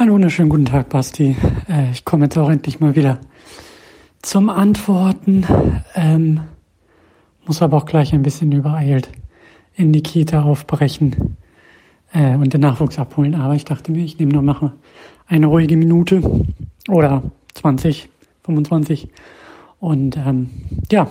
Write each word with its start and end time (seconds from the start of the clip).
Einen 0.00 0.12
wunderschönen 0.12 0.48
guten 0.48 0.64
Tag, 0.64 0.88
Basti. 0.88 1.36
Äh, 1.68 1.90
ich 1.90 2.06
komme 2.06 2.24
jetzt 2.24 2.38
auch 2.38 2.48
endlich 2.48 2.80
mal 2.80 2.96
wieder 2.96 3.18
zum 4.22 4.48
Antworten. 4.48 5.44
Ähm, 5.94 6.40
muss 7.44 7.60
aber 7.60 7.76
auch 7.76 7.84
gleich 7.84 8.14
ein 8.14 8.22
bisschen 8.22 8.50
übereilt 8.50 9.10
in 9.74 9.92
die 9.92 10.02
Kita 10.02 10.40
aufbrechen 10.40 11.36
äh, 12.14 12.34
und 12.34 12.54
den 12.54 12.62
Nachwuchs 12.62 12.98
abholen. 12.98 13.34
Aber 13.34 13.54
ich 13.54 13.66
dachte 13.66 13.92
mir, 13.92 14.02
ich 14.02 14.18
nehme 14.18 14.32
noch 14.32 14.40
mal 14.40 14.72
eine 15.26 15.48
ruhige 15.48 15.76
Minute 15.76 16.22
oder 16.88 17.22
20, 17.52 18.08
25 18.44 19.06
und 19.80 20.16
ähm, 20.16 20.48
ja, 20.90 21.08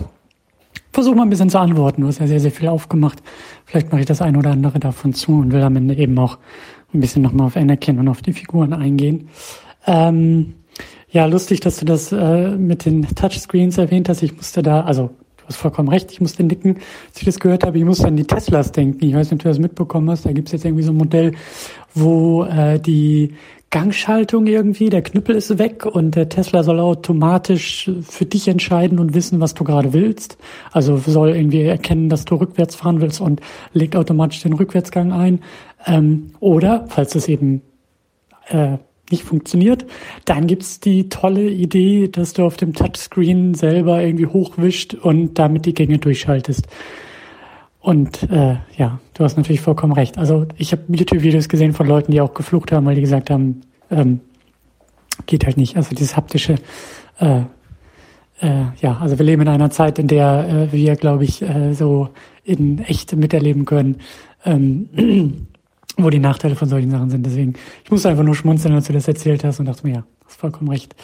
versuche 0.92 1.16
mal 1.16 1.22
ein 1.24 1.30
bisschen 1.30 1.52
zu 1.52 1.60
antworten. 1.60 2.02
Du 2.02 2.08
hast 2.08 2.18
ja 2.18 2.26
sehr, 2.26 2.40
sehr 2.40 2.50
viel 2.50 2.68
aufgemacht. 2.68 3.22
Vielleicht 3.66 3.92
mache 3.92 4.02
ich 4.02 4.08
das 4.08 4.24
ein 4.24 4.36
oder 4.36 4.50
andere 4.50 4.80
davon 4.80 5.14
zu 5.14 5.34
und 5.34 5.52
will 5.52 5.62
am 5.62 5.76
Ende 5.76 5.94
eben 5.94 6.18
auch 6.18 6.40
ein 6.94 7.00
bisschen 7.00 7.22
nochmal 7.22 7.48
auf 7.48 7.56
Anakin 7.56 8.00
und 8.00 8.08
auf 8.08 8.22
die 8.22 8.34
Figuren 8.34 8.74
eingehen. 8.74 9.30
Ähm, 9.86 10.56
ja, 11.12 11.26
lustig, 11.26 11.60
dass 11.60 11.78
du 11.78 11.86
das 11.86 12.12
äh, 12.12 12.50
mit 12.52 12.86
den 12.86 13.04
Touchscreens 13.16 13.78
erwähnt 13.78 14.10
hast. 14.10 14.22
Ich 14.22 14.36
musste 14.36 14.62
da, 14.62 14.82
also 14.82 15.10
du 15.38 15.44
hast 15.48 15.58
vollkommen 15.58 15.90
recht, 15.90 16.12
ich 16.12 16.22
musste 16.22 16.44
nicken, 16.44 16.78
als 17.08 17.20
ich 17.20 17.26
das 17.26 17.40
gehört 17.40 17.64
habe. 17.66 17.78
Ich 17.80 17.86
musste 17.86 18.08
an 18.08 18.16
die 18.16 18.26
Teslas 18.26 18.72
denken. 18.72 19.04
Ich 19.04 19.16
weiß 19.16 19.32
nicht, 19.32 19.34
ob 19.34 19.44
du 19.44 19.50
das 19.50 19.60
mitbekommen 19.60 20.10
hast. 20.10 20.26
Da 20.26 20.32
gibt's 20.32 20.52
jetzt 20.52 20.66
irgendwie 20.66 20.84
so 20.84 20.92
ein 20.92 20.98
Modell, 20.98 21.34
wo 21.96 22.44
äh, 22.44 22.80
die 22.80 23.34
Gangschaltung 23.72 24.48
irgendwie, 24.48 24.90
der 24.90 25.04
Knüppel 25.04 25.36
ist 25.36 25.60
weg 25.60 25.86
und 25.86 26.16
der 26.16 26.28
Tesla 26.28 26.64
soll 26.64 26.80
automatisch 26.80 27.90
für 28.02 28.26
dich 28.26 28.48
entscheiden 28.48 28.98
und 28.98 29.14
wissen, 29.14 29.40
was 29.40 29.54
du 29.54 29.64
gerade 29.64 29.94
willst. 29.94 30.38
Also 30.72 30.98
soll 30.98 31.30
irgendwie 31.30 31.62
erkennen, 31.62 32.10
dass 32.10 32.26
du 32.26 32.36
rückwärts 32.36 32.74
fahren 32.76 33.00
willst 33.00 33.22
und 33.22 33.42
legt 33.74 33.96
automatisch 33.96 34.42
den 34.42 34.54
Rückwärtsgang 34.54 35.12
ein. 35.12 35.42
Ähm, 35.86 36.32
oder, 36.40 36.86
falls 36.90 37.16
es 37.16 37.28
eben 37.28 37.62
äh, 38.50 38.78
nicht 39.12 39.24
funktioniert, 39.24 39.86
dann 40.26 40.48
gibt's 40.48 40.80
die 40.80 41.10
tolle 41.10 41.50
Idee, 41.50 42.08
dass 42.08 42.34
du 42.34 42.44
auf 42.44 42.58
dem 42.58 42.74
Touchscreen 42.74 43.54
selber 43.54 44.02
irgendwie 44.02 44.28
hochwischt 44.28 44.94
und 44.94 45.36
damit 45.40 45.66
die 45.66 45.74
Gänge 45.74 45.98
durchschaltest. 45.98 46.68
Und 47.80 48.30
äh, 48.30 48.58
ja, 48.78 49.00
du 49.14 49.24
hast 49.24 49.38
natürlich 49.38 49.62
vollkommen 49.62 49.94
recht. 49.94 50.18
Also 50.18 50.46
ich 50.58 50.72
habe 50.72 50.84
YouTube-Videos 50.90 51.48
gesehen 51.50 51.74
von 51.74 51.88
Leuten, 51.88 52.12
die 52.12 52.22
auch 52.22 52.34
geflucht 52.34 52.72
haben, 52.72 52.86
weil 52.86 52.96
die 52.96 53.02
gesagt 53.02 53.30
haben, 53.30 53.62
ähm, 53.90 54.20
geht 55.26 55.46
halt 55.46 55.58
nicht. 55.58 55.78
Also 55.78 55.96
dieses 55.96 56.16
haptische, 56.16 56.56
äh, 57.20 57.42
äh, 58.42 58.66
ja, 58.82 58.98
also 59.00 59.18
wir 59.18 59.26
leben 59.26 59.44
in 59.44 59.48
einer 59.48 59.72
Zeit, 59.72 59.98
in 59.98 60.08
der 60.08 60.70
äh, 60.70 60.74
wir, 60.74 60.96
glaube 60.96 61.24
ich, 61.24 61.42
äh, 61.42 61.74
so 61.74 62.10
in 62.44 62.80
echt 62.80 63.16
miterleben 63.16 63.66
können, 63.66 63.98
ähm, 64.46 65.48
wo 66.04 66.10
die 66.10 66.20
Nachteile 66.20 66.56
von 66.56 66.70
solchen 66.70 66.92
Sachen 66.92 67.10
sind. 67.10 67.26
Deswegen, 67.26 67.54
ich 67.84 67.92
musste 67.92 68.10
einfach 68.10 68.24
nur 68.24 68.36
schmunzeln, 68.36 68.74
als 68.74 68.88
du 68.88 68.94
das 68.94 69.08
erzählt 69.08 69.44
hast 69.44 69.60
und 69.60 69.66
dachte 69.66 69.86
mir, 69.86 69.94
ja, 69.94 70.04
hast 70.26 70.40
vollkommen 70.40 70.70
recht. 70.70 70.96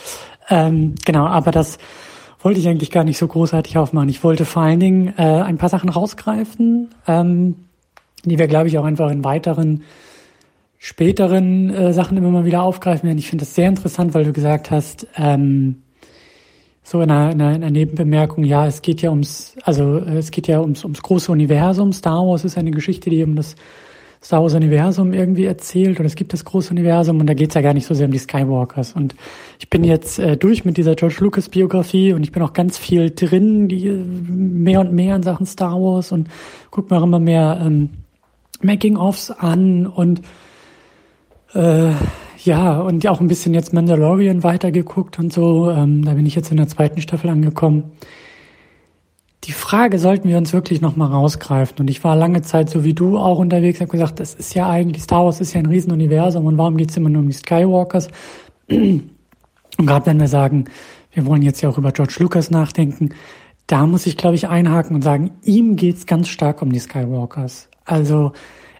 Ähm, 0.49 0.95
genau, 1.05 1.25
aber 1.25 1.51
das 1.51 1.77
wollte 2.41 2.59
ich 2.59 2.67
eigentlich 2.67 2.91
gar 2.91 3.03
nicht 3.03 3.17
so 3.17 3.27
großartig 3.27 3.77
aufmachen. 3.77 4.09
Ich 4.09 4.23
wollte 4.23 4.45
vor 4.45 4.61
allen 4.61 4.79
Dingen 4.79 5.13
äh, 5.17 5.23
ein 5.23 5.57
paar 5.57 5.69
Sachen 5.69 5.89
rausgreifen, 5.89 6.89
ähm, 7.07 7.55
die 8.23 8.37
wir, 8.37 8.47
glaube 8.47 8.67
ich, 8.67 8.77
auch 8.77 8.85
einfach 8.85 9.09
in 9.09 9.23
weiteren 9.23 9.83
späteren 10.77 11.71
äh, 11.71 11.93
Sachen 11.93 12.17
immer 12.17 12.29
mal 12.29 12.45
wieder 12.45 12.61
aufgreifen 12.61 13.07
werden. 13.07 13.17
Ich 13.17 13.29
finde 13.29 13.43
das 13.43 13.55
sehr 13.55 13.67
interessant, 13.67 14.13
weil 14.13 14.23
du 14.23 14.33
gesagt 14.33 14.69
hast, 14.69 15.07
ähm, 15.15 15.81
so 16.83 17.01
in 17.01 17.09
einer, 17.09 17.31
in 17.31 17.41
einer 17.41 17.71
Nebenbemerkung, 17.71 18.43
ja, 18.43 18.67
es 18.67 18.83
geht 18.83 19.01
ja 19.01 19.09
ums, 19.09 19.55
also 19.63 19.97
äh, 19.97 20.17
es 20.17 20.29
geht 20.29 20.47
ja 20.47 20.61
ums, 20.61 20.83
ums 20.83 21.01
große 21.01 21.31
Universum. 21.31 21.91
Star 21.91 22.27
Wars 22.27 22.45
ist 22.45 22.59
eine 22.59 22.69
Geschichte, 22.69 23.09
die 23.09 23.17
eben 23.17 23.35
das 23.35 23.55
Star 24.25 24.41
Wars 24.41 24.55
Universum 24.55 25.13
irgendwie 25.13 25.45
erzählt 25.45 25.99
oder 25.99 26.07
es 26.07 26.15
gibt 26.15 26.33
das 26.33 26.43
große 26.43 26.71
Universum 26.71 27.19
und 27.19 27.27
da 27.27 27.35
geht's 27.35 27.53
ja 27.53 27.61
gar 27.61 27.75
nicht 27.75 27.85
so 27.85 27.93
sehr 27.93 28.07
um 28.07 28.11
die 28.11 28.17
Skywalkers. 28.17 28.93
Und 28.93 29.13
ich 29.59 29.69
bin 29.69 29.83
jetzt 29.83 30.17
äh, 30.17 30.35
durch 30.35 30.65
mit 30.65 30.77
dieser 30.77 30.95
George 30.95 31.17
Lucas 31.19 31.47
Biografie 31.47 32.11
und 32.11 32.23
ich 32.23 32.31
bin 32.31 32.41
auch 32.41 32.53
ganz 32.53 32.79
viel 32.79 33.11
drin, 33.11 33.67
die 33.67 33.87
mehr 33.87 34.79
und 34.79 34.93
mehr 34.93 35.15
in 35.15 35.21
Sachen 35.21 35.45
Star 35.45 35.79
Wars 35.79 36.11
und 36.11 36.27
guck 36.71 36.89
mir 36.89 36.97
auch 36.97 37.03
immer 37.03 37.19
mehr 37.19 37.61
ähm, 37.63 37.91
Making-ofs 38.63 39.29
an 39.29 39.85
und 39.85 40.21
äh, 41.53 41.91
ja, 42.43 42.79
und 42.79 43.07
auch 43.07 43.21
ein 43.21 43.27
bisschen 43.27 43.53
jetzt 43.53 43.73
Mandalorian 43.73 44.41
weitergeguckt 44.41 45.19
und 45.19 45.33
so. 45.33 45.69
Ähm, 45.69 46.03
da 46.03 46.15
bin 46.15 46.25
ich 46.25 46.33
jetzt 46.33 46.49
in 46.49 46.57
der 46.57 46.67
zweiten 46.67 46.99
Staffel 46.99 47.29
angekommen 47.29 47.91
die 49.45 49.51
Frage 49.51 49.99
sollten 49.99 50.27
wir 50.27 50.37
uns 50.37 50.53
wirklich 50.53 50.81
nochmal 50.81 51.11
rausgreifen. 51.11 51.77
Und 51.79 51.89
ich 51.89 52.03
war 52.03 52.15
lange 52.15 52.41
Zeit 52.41 52.69
so 52.69 52.83
wie 52.83 52.93
du 52.93 53.17
auch 53.17 53.37
unterwegs, 53.37 53.79
habe 53.79 53.91
gesagt, 53.91 54.19
das 54.19 54.33
ist 54.33 54.55
ja 54.55 54.69
eigentlich, 54.69 55.03
Star 55.03 55.25
Wars 55.25 55.39
ist 55.39 55.53
ja 55.53 55.59
ein 55.59 55.67
Riesenuniversum 55.67 56.45
und 56.45 56.57
warum 56.57 56.77
geht's 56.77 56.97
immer 56.97 57.09
nur 57.09 57.21
um 57.21 57.27
die 57.27 57.33
Skywalkers? 57.33 58.09
Und 59.77 59.87
gerade 59.87 60.05
wenn 60.05 60.21
wir 60.21 60.29
sagen, 60.29 60.65
wir 61.11 61.25
wollen 61.25 61.41
jetzt 61.41 61.61
ja 61.61 61.67
auch 61.67 61.77
über 61.77 61.91
George 61.91 62.15
Lucas 62.19 62.49
nachdenken, 62.49 63.09
da 63.67 63.85
muss 63.85 64.05
ich, 64.05 64.15
glaube 64.15 64.35
ich, 64.35 64.47
einhaken 64.47 64.95
und 64.95 65.01
sagen, 65.01 65.31
ihm 65.43 65.75
geht's 65.75 66.05
ganz 66.05 66.29
stark 66.29 66.61
um 66.61 66.71
die 66.71 66.79
Skywalkers. 66.79 67.67
Also 67.83 68.31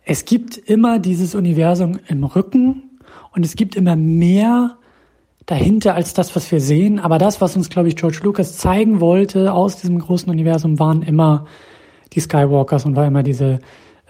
es 0.05 0.23
gibt 0.23 0.57
immer 0.57 0.99
dieses 0.99 1.35
Universum 1.35 1.99
im 2.07 2.23
Rücken 2.23 2.99
und 3.33 3.43
es 3.43 3.55
gibt 3.55 3.75
immer 3.75 3.97
mehr 3.97 4.77
dahinter 5.45 5.95
als 5.95 6.13
das, 6.13 6.35
was 6.35 6.51
wir 6.51 6.59
sehen. 6.59 6.99
Aber 6.99 7.17
das, 7.17 7.41
was 7.41 7.55
uns, 7.55 7.69
glaube 7.69 7.87
ich, 7.87 7.95
George 7.95 8.19
Lucas 8.23 8.57
zeigen 8.57 8.99
wollte 8.99 9.53
aus 9.53 9.77
diesem 9.77 9.99
großen 9.99 10.29
Universum, 10.29 10.79
waren 10.79 11.01
immer 11.01 11.45
die 12.13 12.19
Skywalkers 12.19 12.85
und 12.85 12.95
war 12.95 13.05
immer 13.05 13.23
diese 13.23 13.59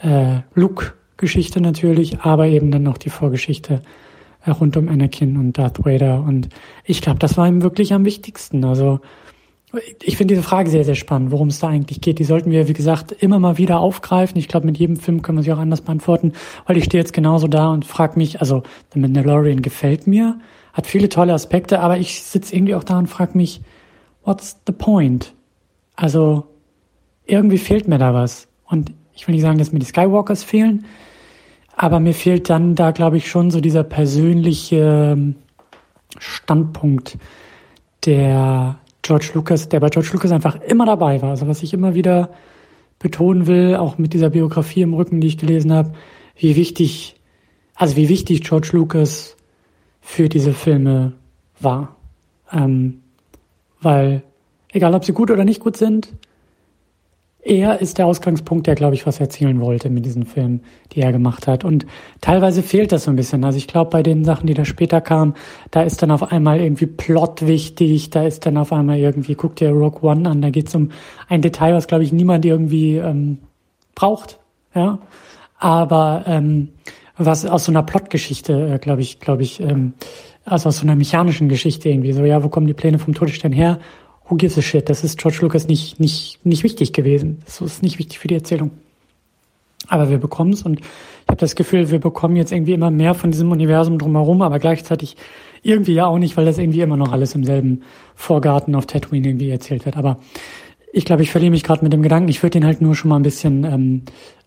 äh, 0.01 0.40
Luke-Geschichte 0.53 1.62
natürlich, 1.62 2.19
aber 2.19 2.47
eben 2.47 2.72
dann 2.72 2.84
noch 2.84 2.97
die 2.97 3.09
Vorgeschichte 3.09 3.81
äh, 4.45 4.51
rund 4.51 4.78
um 4.78 4.88
Anakin 4.88 5.38
und 5.38 5.57
Darth 5.57 5.85
Vader. 5.85 6.24
Und 6.25 6.50
ich 6.84 7.01
glaube, 7.01 7.19
das 7.19 7.38
war 7.38 7.47
ihm 7.47 7.62
wirklich 7.62 7.94
am 7.94 8.06
wichtigsten. 8.06 8.63
Also 8.63 9.00
ich 10.03 10.16
finde 10.16 10.35
diese 10.35 10.47
Frage 10.47 10.69
sehr, 10.69 10.85
sehr 10.85 10.95
spannend, 10.95 11.31
worum 11.31 11.50
es 11.50 11.59
da 11.59 11.68
eigentlich 11.68 12.00
geht. 12.00 12.19
Die 12.19 12.24
sollten 12.24 12.51
wir, 12.51 12.68
wie 12.68 12.74
gesagt, 12.74 13.12
immer 13.12 13.40
mal 13.40 13.57
wieder 13.57 13.79
aufgreifen. 13.79 14.38
Ich 14.38 14.47
glaube, 14.47 14.66
mit 14.66 14.78
jedem 14.78 14.97
Film 14.97 15.22
können 15.22 15.40
wir 15.40 15.44
sie 15.44 15.51
auch 15.51 15.59
anders 15.59 15.81
beantworten, 15.81 16.34
weil 16.66 16.78
ich 16.78 16.85
stehe 16.85 17.01
jetzt 17.01 17.13
genauso 17.13 17.47
da 17.47 17.69
und 17.69 17.84
frage 17.84 18.18
mich, 18.18 18.40
also 18.40 18.63
The 18.94 19.00
Mandalorian 19.00 19.62
gefällt 19.62 20.07
mir, 20.07 20.40
hat 20.75 20.88
viele 20.88 21.08
tolle 21.08 21.34
Aspekte, 21.34 21.80
aber 21.80 21.97
ich 21.97 22.22
sitze 22.22 22.53
irgendwie 22.53 22.75
auch 22.75 22.84
da 22.84 23.00
und 23.00 23.08
frage 23.08 23.38
mich, 23.38 23.62
what's 24.25 24.59
the 24.68 24.74
point? 24.74 25.34
Also 25.96 26.47
irgendwie 27.25 27.58
fehlt 27.58 27.88
mir 27.88 27.97
da 27.97 28.13
was. 28.13 28.50
Und 28.66 28.94
ich 29.13 29.25
will 29.25 29.36
nicht 29.36 29.41
sagen, 29.44 29.58
dass 29.58 29.72
mir 29.72 29.80
die 29.80 29.86
Skywalkers 29.86 30.44
fehlen, 30.44 30.86
aber 31.78 32.02
mir 32.02 32.13
fehlt 32.13 32.50
dann 32.50 32.75
da, 32.75 32.91
glaube 32.91 33.16
ich, 33.16 33.30
schon 33.30 33.52
so 33.52 33.62
dieser 33.62 33.86
persönliche 33.86 35.13
ähm, 35.13 35.36
Standpunkt, 36.19 37.18
der 38.06 38.78
George 39.02 39.31
Lucas, 39.34 39.69
der 39.69 39.80
bei 39.80 39.90
George 39.90 40.09
Lucas 40.12 40.31
einfach 40.31 40.59
immer 40.62 40.86
dabei 40.86 41.22
war. 41.22 41.30
Also 41.30 41.47
was 41.47 41.63
ich 41.63 41.74
immer 41.74 41.94
wieder 41.96 42.31
betonen 43.00 43.47
will, 43.47 43.78
auch 43.78 43.97
mit 43.97 44.13
dieser 44.13 44.30
Biografie 44.30 44.81
im 44.81 44.94
Rücken, 44.94 45.22
die 45.22 45.28
ich 45.28 45.38
gelesen 45.38 45.72
habe, 45.72 45.94
wie 46.36 46.57
wichtig, 46.57 47.16
also 47.75 47.96
wie 47.96 48.09
wichtig 48.09 48.44
George 48.44 48.72
Lucas 48.74 49.34
für 50.06 50.30
diese 50.30 50.54
Filme 50.54 51.14
war. 51.60 51.96
Ähm, 52.54 53.02
weil, 53.82 54.22
egal 54.72 54.94
ob 54.94 55.04
sie 55.04 55.14
gut 55.14 55.32
oder 55.32 55.44
nicht 55.44 55.60
gut 55.60 55.76
sind, 55.76 56.14
er 57.42 57.82
ist 57.82 57.98
der 57.98 58.06
Ausgangspunkt, 58.06 58.68
der, 58.68 58.76
glaube 58.76 58.94
ich, 58.96 59.06
was 59.08 59.20
erzählen 59.20 59.60
wollte 59.60 59.90
mit 59.90 60.06
diesen 60.06 60.26
Filmen, 60.26 60.62
die 60.94 61.02
er 61.02 61.12
gemacht 61.12 61.48
hat. 61.48 61.64
Und 61.64 61.88
teilweise 62.22 62.62
fehlt 62.62 62.92
das 62.92 63.06
so 63.06 63.12
ein 63.12 63.16
bisschen. 63.16 63.44
Also 63.44 63.58
ich 63.58 63.68
glaube, 63.68 63.90
bei 63.90 64.04
den 64.04 64.24
Sachen, 64.24 64.46
die 64.48 64.54
da 64.54 64.64
später 64.64 65.02
kamen, 65.02 65.34
da 65.72 65.82
ist 65.82 66.02
dann 66.02 66.12
auf 66.12 66.32
einmal 66.32 66.62
irgendwie 66.62 66.86
Plot 66.86 67.46
wichtig, 67.46 68.12
da 68.12 68.24
ist 68.24 68.46
dann 68.46 68.58
auf 68.58 68.72
einmal 68.72 69.00
irgendwie, 69.00 69.36
guck 69.36 69.56
dir 69.56 69.72
Rogue 69.72 70.08
One 70.08 70.30
an, 70.30 70.42
da 70.42 70.52
geht 70.52 70.68
es 70.68 70.76
um 70.76 70.92
ein 71.28 71.42
Detail, 71.42 71.74
was, 71.74 71.88
glaube 71.88 72.04
ich, 72.04 72.14
niemand 72.14 72.46
irgendwie 72.46 72.98
ähm, 72.98 73.40
braucht. 73.96 74.40
Ja. 74.74 75.00
Aber 75.58 76.24
ähm, 76.28 76.70
was 77.18 77.46
aus 77.46 77.66
so 77.66 77.72
einer 77.72 77.84
Plotgeschichte, 77.84 78.74
äh, 78.74 78.80
glaube 78.80 79.02
ich, 79.02 79.20
glaube 79.20 79.44
ich, 79.44 79.59
ähm, 79.59 79.94
also 80.44 80.69
aus 80.69 80.78
so 80.78 80.84
einer 80.84 80.95
mechanischen 80.95 81.50
Geschichte 81.50 81.89
irgendwie. 81.89 82.13
So, 82.13 82.24
ja, 82.24 82.44
wo 82.44 82.50
kommen 82.50 82.68
die 82.68 82.74
Pläne 82.74 83.00
vom 83.00 83.13
Todesstern 83.13 83.51
her? 83.51 83.80
Who 84.28 84.36
gives 84.36 84.57
a 84.57 84.62
shit? 84.62 84.89
Das 84.89 85.04
ist 85.04 85.18
George 85.18 85.39
Lucas 85.42 85.68
nicht, 85.68 86.00
nicht, 86.00 86.39
nicht 86.45 86.63
wichtig 86.63 86.94
gewesen. 86.94 87.42
Das 87.45 87.62
ist 87.62 87.84
nicht 87.84 88.00
wichtig 88.00 88.19
für 88.19 88.28
die 88.28 88.36
Erzählung. 88.36 88.72
Aber 89.88 90.10
wir 90.10 90.18
bekommen 90.18 90.54
es 90.54 90.63
und 90.63 90.80
ich 90.80 90.86
habe 91.28 91.39
das 91.39 91.56
Gefühl, 91.56 91.92
wir 91.92 92.00
bekommen 92.00 92.36
jetzt 92.36 92.51
irgendwie 92.51 92.74
immer 92.74 92.92
mehr 92.92 93.13
von 93.13 93.31
diesem 93.31 93.51
Universum 93.51 94.00
drumherum, 94.00 94.42
aber 94.42 94.60
gleichzeitig 94.60 95.16
irgendwie 95.62 95.94
ja 95.94 96.06
auch 96.06 96.18
nicht, 96.18 96.38
weil 96.38 96.45
das 96.45 96.57
irgendwie 96.57 96.81
immer 96.81 96.98
noch 96.98 97.12
alles 97.12 97.36
im 97.36 97.44
selben 97.44 97.81
Vorgarten 98.16 98.75
auf 98.75 98.86
Tatooine 98.86 99.28
irgendwie 99.28 99.50
erzählt 99.50 99.86
wird. 99.86 99.98
Aber 99.98 100.19
ich 100.94 101.06
glaube, 101.06 101.24
ich 101.24 101.31
verliere 101.31 101.51
mich 101.51 101.63
gerade 101.63 101.84
mit 101.84 101.92
dem 101.92 102.01
Gedanken, 102.01 102.30
ich 102.30 102.42
würde 102.42 102.60
den 102.60 102.66
halt 102.66 102.81
nur 102.81 102.95
schon 102.95 103.10
mal 103.10 103.18
ein 103.18 103.24
bisschen 103.24 103.63
ähm, 103.63 104.01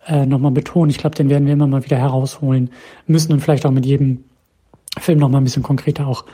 äh, 0.09 0.27
nochmal 0.27 0.53
betonen. 0.53 0.91
Ich 0.91 0.99
glaube, 0.99 1.17
den 1.17 1.29
werden 1.29 1.47
wir 1.47 1.53
immer 1.53 1.67
mal 1.67 1.85
wieder 1.85 1.99
herausholen 1.99 2.71
müssen 3.07 3.33
und 3.33 3.41
vielleicht 3.41 3.67
auch 3.67 3.71
mit 3.71 3.87
jedem 3.87 4.25
Film 4.99 5.19
nochmal 5.19 5.41
ein 5.41 5.45
bisschen 5.45 5.63
konkreter 5.63 6.07
auch, 6.07 6.25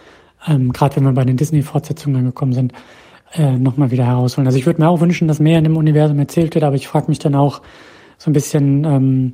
ähm, 0.47 0.73
gerade 0.73 0.97
wenn 0.97 1.05
wir 1.05 1.13
bei 1.13 1.25
den 1.25 1.37
Disney-Fortsetzungen 1.37 2.19
angekommen 2.19 2.53
sind, 2.53 2.73
äh, 3.35 3.53
nochmal 3.59 3.91
wieder 3.91 4.07
herausholen. 4.07 4.47
Also 4.47 4.59
ich 4.59 4.67
würde 4.67 4.81
mir 4.81 4.89
auch 4.89 5.01
wünschen, 5.01 5.29
dass 5.29 5.41
mehr 5.41 5.59
in 5.59 5.65
dem 5.65 5.77
Universum 5.77 6.19
erzählt 6.19 6.55
wird, 6.55 6.65
aber 6.65 6.77
ich 6.77 6.87
frage 6.87 7.09
mich 7.09 7.19
dann 7.19 7.35
auch 7.35 7.63
so 8.17 8.31
ein 8.31 8.33
bisschen, 8.33 8.85
ähm, 8.85 9.33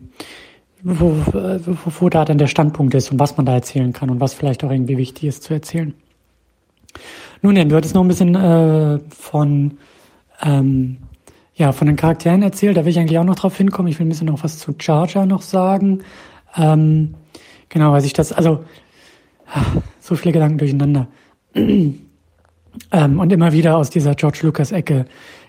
wo, 0.83 1.15
wo, 1.33 1.77
wo 2.01 2.09
da 2.09 2.25
dann 2.25 2.39
der 2.39 2.47
Standpunkt 2.47 2.95
ist 2.95 3.13
und 3.13 3.19
was 3.19 3.37
man 3.37 3.45
da 3.45 3.53
erzählen 3.53 3.93
kann 3.93 4.09
und 4.09 4.21
was 4.21 4.33
vielleicht 4.33 4.65
auch 4.65 4.71
irgendwie 4.71 4.97
wichtig 4.97 5.25
ist 5.25 5.43
zu 5.43 5.53
erzählen. 5.53 5.93
Nun 7.43 7.57
ja, 7.57 7.65
du 7.65 7.77
hattest 7.77 7.95
noch 7.95 8.03
ein 8.03 8.09
bisschen 8.09 8.35
äh, 8.35 8.99
von 9.11 9.79
ähm, 10.43 10.97
ja 11.61 11.73
von 11.73 11.87
den 11.87 11.97
Charakteren 11.97 12.43
erzählt. 12.43 12.77
Da 12.77 12.85
will 12.85 12.91
ich 12.91 12.99
eigentlich 12.99 13.19
auch 13.19 13.25
noch 13.25 13.37
drauf 13.37 13.57
hinkommen. 13.57 13.91
Ich 13.93 13.99
will 13.99 14.07
ein 14.07 14.09
bisschen 14.09 14.27
noch 14.27 14.43
was 14.43 14.59
zu 14.59 14.75
Jar 14.81 15.07
noch 15.27 15.43
sagen. 15.43 16.03
Ähm, 16.57 17.15
genau, 17.69 17.93
weil 17.93 18.05
ich 18.05 18.15
das 18.15 18.33
also 18.33 18.65
so 20.01 20.17
viele 20.17 20.33
Gedanken 20.33 20.59
durcheinander 20.59 21.07
ähm, 21.55 21.95
und 22.91 23.33
immer 23.33 23.53
wieder 23.53 23.77
aus 23.77 23.91
dieser 23.91 24.15
George 24.15 24.41
Lucas 24.43 24.73
Ecke 24.73 25.05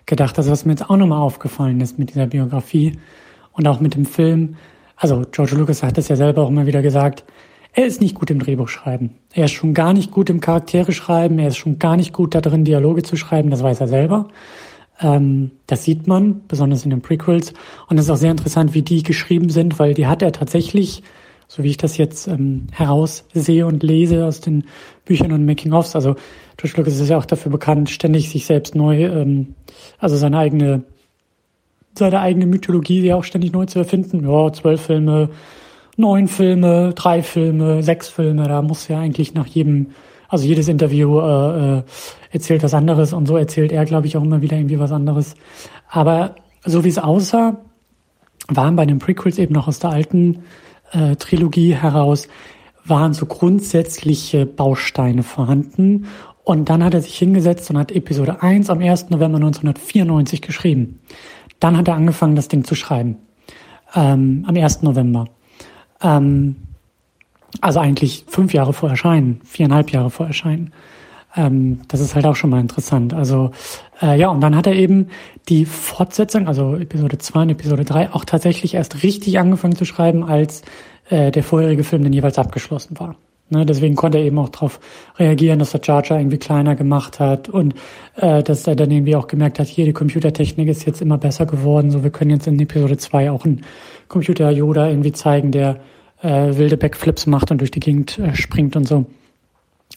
gedacht. 0.06 0.38
Also 0.38 0.52
was 0.52 0.66
mir 0.66 0.74
jetzt 0.74 0.90
auch 0.90 0.98
nochmal 0.98 1.22
aufgefallen 1.22 1.80
ist 1.81 1.98
mit 1.98 2.12
dieser 2.12 2.28
Biografie 2.28 3.00
und 3.54 3.68
auch 3.68 3.80
mit 3.80 3.96
dem 3.96 4.06
Film. 4.06 4.58
Also 4.98 5.24
George 5.31 5.56
Lucas 5.56 5.81
hat 5.81 5.98
es 5.98 6.10
ja 6.10 6.16
selber 6.16 6.44
auch 6.44 6.50
immer 6.50 6.66
wieder 6.66 6.81
gesagt. 6.81 7.24
Er 7.74 7.86
ist 7.86 8.02
nicht 8.02 8.16
gut 8.16 8.30
im 8.30 8.40
Drehbuch 8.40 8.68
schreiben. 8.68 9.12
Er 9.34 9.46
ist 9.46 9.54
schon 9.54 9.74
gar 9.74 9.94
nicht 9.94 10.12
gut 10.12 10.30
im 10.30 10.42
Charaktere 10.42 10.92
schreiben. 10.92 11.40
Er 11.40 11.48
ist 11.48 11.58
schon 11.58 11.80
gar 11.80 11.96
nicht 11.96 12.12
gut 12.12 12.36
da 12.36 12.42
drin, 12.42 12.66
Dialoge 12.66 13.02
zu 13.02 13.16
schreiben. 13.16 13.50
Das 13.50 13.63
weiß 13.63 13.80
er 13.80 13.88
selber. 13.88 14.28
Ähm, 15.01 15.51
das 15.68 15.83
sieht 15.83 16.07
man, 16.07 16.42
besonders 16.48 16.83
in 16.83 16.92
den 16.92 17.01
Prequels. 17.01 17.53
Und 17.89 17.98
es 17.98 18.06
ist 18.06 18.12
auch 18.12 18.18
sehr 18.18 18.31
interessant, 18.31 18.74
wie 18.74 18.81
die 18.81 19.03
geschrieben 19.03 19.50
sind, 19.50 19.80
weil 19.80 19.94
die 19.94 20.07
hat 20.07 20.21
er 20.21 20.31
tatsächlich, 20.31 21.03
so 21.48 21.63
wie 21.63 21.69
ich 21.69 21.77
das 21.77 21.98
jetzt 21.98 22.27
ähm, 22.27 22.68
heraussehe 22.71 23.65
und 23.65 23.83
lese 23.83 24.25
aus 24.25 24.42
den 24.42 24.65
Büchern 25.06 25.31
und 25.31 25.45
Making-ofs. 25.45 25.95
Also 25.95 26.15
George 26.57 26.77
Lucas 26.77 27.00
ist 27.00 27.09
ja 27.09 27.18
auch 27.18 27.25
dafür 27.25 27.51
bekannt, 27.51 27.89
ständig 27.89 28.30
sich 28.30 28.45
selbst 28.45 28.75
neu, 28.75 29.06
ähm, 29.06 29.56
also 29.98 30.15
seine 30.15 30.38
eigene, 30.38 30.83
seine 31.98 32.19
eigene 32.19 32.45
Mythologie 32.45 33.01
ja 33.01 33.15
auch 33.15 33.24
ständig 33.24 33.51
neu 33.51 33.65
zu 33.65 33.80
erfinden. 33.80 34.30
Ja, 34.30 34.53
zwölf 34.53 34.81
Filme, 34.81 35.30
neun 35.98 36.27
Filme, 36.27 36.94
drei 36.95 37.24
Filme, 37.24 37.81
sechs 37.83 38.09
Filme, 38.09 38.48
da 38.48 38.62
muss 38.62 38.88
ja 38.88 39.00
eigentlich 39.00 39.33
nach 39.33 39.48
jedem, 39.48 39.88
also 40.31 40.45
jedes 40.45 40.69
Interview 40.69 41.19
äh, 41.19 41.80
äh, 41.80 41.83
erzählt 42.31 42.63
was 42.63 42.74
anderes 42.74 43.12
und 43.12 43.28
so 43.28 43.36
erzählt 43.36 43.74
er, 43.74 43.83
glaube 43.83 44.07
ich, 44.07 44.16
auch 44.16 44.24
immer 44.24 44.42
wieder 44.42 44.56
irgendwie 44.56 44.80
was 44.80 44.94
anderes. 44.94 45.36
Aber 45.89 46.36
so 46.63 46.86
wie 46.86 46.89
es 46.89 46.98
aussah, 46.98 47.57
waren 48.48 48.78
bei 48.78 48.86
den 48.86 48.98
Prequels 48.98 49.38
eben 49.38 49.54
noch 49.54 49.68
aus 49.68 49.80
der 49.80 49.89
alten 49.89 50.44
äh, 50.94 51.18
Trilogie 51.18 51.75
heraus, 51.75 52.30
waren 52.86 53.13
so 53.13 53.25
grundsätzliche 53.25 54.45
Bausteine 54.45 55.24
vorhanden. 55.24 56.07
Und 56.45 56.69
dann 56.69 56.81
hat 56.81 56.94
er 56.94 57.01
sich 57.01 57.18
hingesetzt 57.18 57.69
und 57.69 57.77
hat 57.77 57.92
Episode 57.92 58.42
1 58.42 58.69
am 58.69 58.80
1. 58.80 59.10
November 59.10 59.36
1994 59.36 60.42
geschrieben. 60.42 61.01
Dann 61.60 61.75
hat 61.75 61.89
er 61.89 61.95
angefangen, 61.95 62.38
das 62.38 62.48
Ding 62.48 62.63
zu 62.63 62.75
schreiben. 62.75 63.18
Ähm, 63.94 64.45
am 64.48 64.56
1. 64.56 64.81
November. 64.81 65.25
Ähm, 66.01 66.56
also 67.59 67.80
eigentlich 67.80 68.25
fünf 68.27 68.53
Jahre 68.53 68.74
vor 68.74 68.89
Erscheinen, 68.89 69.42
viereinhalb 69.44 69.92
Jahre 69.92 70.09
vor 70.09 70.27
Erscheinen. 70.27 70.71
Ähm, 71.36 71.81
das 71.88 72.00
ist 72.00 72.15
halt 72.15 72.25
auch 72.25 72.36
schon 72.36 72.50
mal 72.50 72.59
interessant. 72.59 73.13
Also 73.13 73.51
äh, 74.01 74.18
ja, 74.18 74.30
und 74.30 74.42
dann 74.42 74.56
hat 74.56 74.68
er 74.68 74.75
eben 74.75 75.07
die 75.50 75.65
Fortsetzung, 75.65 76.48
also 76.48 76.75
Episode 76.75 77.18
2 77.18 77.42
und 77.42 77.50
Episode 77.50 77.86
3, 77.86 78.13
auch 78.13 78.25
tatsächlich 78.25 78.74
erst 78.74 79.03
richtig 79.03 79.39
angefangen 79.39 79.75
zu 79.75 79.86
schreiben, 79.86 80.24
als 80.24 80.62
äh, 81.09 81.31
der 81.31 81.44
vorherige 81.44 81.83
Film 81.83 82.03
dann 82.03 82.13
jeweils 82.13 82.38
abgeschlossen 82.38 83.00
war. 83.00 83.15
Ne, 83.53 83.65
deswegen 83.65 83.95
konnte 83.95 84.18
er 84.18 84.24
eben 84.24 84.39
auch 84.39 84.48
darauf 84.48 84.80
reagieren, 85.19 85.59
dass 85.59 85.71
der 85.71 85.81
Charger 85.83 86.18
irgendwie 86.18 86.38
kleiner 86.38 86.74
gemacht 86.75 87.19
hat 87.19 87.50
und 87.50 87.74
äh, 88.15 88.42
dass 88.44 88.65
er 88.65 88.77
dann 88.77 88.89
irgendwie 88.92 89.18
auch 89.18 89.27
gemerkt 89.27 89.59
hat, 89.59 89.68
hier 89.68 89.83
die 89.83 89.92
Computertechnik 89.92 90.69
ist 90.69 90.86
jetzt 90.86 91.01
immer 91.01 91.18
besser 91.18 91.45
geworden, 91.45 91.92
so 91.92 92.01
wir 92.01 92.12
können 92.12 92.31
jetzt 92.31 92.48
in 92.48 92.57
Episode 92.57 92.95
2 92.95 93.30
auch 93.30 93.44
einen 93.44 93.65
Computer 94.07 94.50
Yoda 94.51 94.88
irgendwie 94.88 95.12
zeigen, 95.12 95.51
der 95.51 95.81
äh, 96.22 96.58
wilde 96.58 96.78
Backflips 96.78 97.26
macht 97.28 97.52
und 97.52 97.60
durch 97.60 97.72
die 97.72 97.80
Gegend 97.80 98.20
äh, 98.20 98.36
springt 98.36 98.76
und 98.76 98.88
so. 98.88 99.06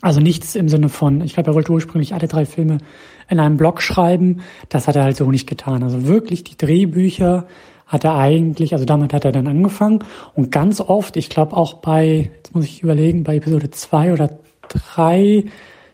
Also 0.00 0.20
nichts 0.20 0.54
im 0.54 0.68
Sinne 0.68 0.88
von, 0.88 1.20
ich 1.22 1.34
glaube, 1.34 1.50
er 1.50 1.54
wollte 1.54 1.72
ursprünglich 1.72 2.14
alle 2.14 2.28
drei 2.28 2.44
Filme 2.44 2.78
in 3.28 3.40
einem 3.40 3.56
Blog 3.56 3.80
schreiben. 3.80 4.40
Das 4.68 4.86
hat 4.88 4.96
er 4.96 5.04
halt 5.04 5.16
so 5.16 5.30
nicht 5.30 5.48
getan. 5.48 5.82
Also 5.82 6.06
wirklich 6.06 6.44
die 6.44 6.56
Drehbücher 6.56 7.46
hat 7.86 8.04
er 8.04 8.16
eigentlich, 8.16 8.72
also 8.72 8.84
damit 8.84 9.12
hat 9.12 9.24
er 9.24 9.32
dann 9.32 9.46
angefangen 9.46 10.04
und 10.34 10.50
ganz 10.50 10.80
oft, 10.80 11.16
ich 11.16 11.28
glaube 11.28 11.56
auch 11.56 11.74
bei, 11.74 12.30
jetzt 12.36 12.54
muss 12.54 12.64
ich 12.64 12.82
überlegen, 12.82 13.24
bei 13.24 13.36
Episode 13.36 13.70
zwei 13.70 14.12
oder 14.12 14.38
drei, 14.68 15.44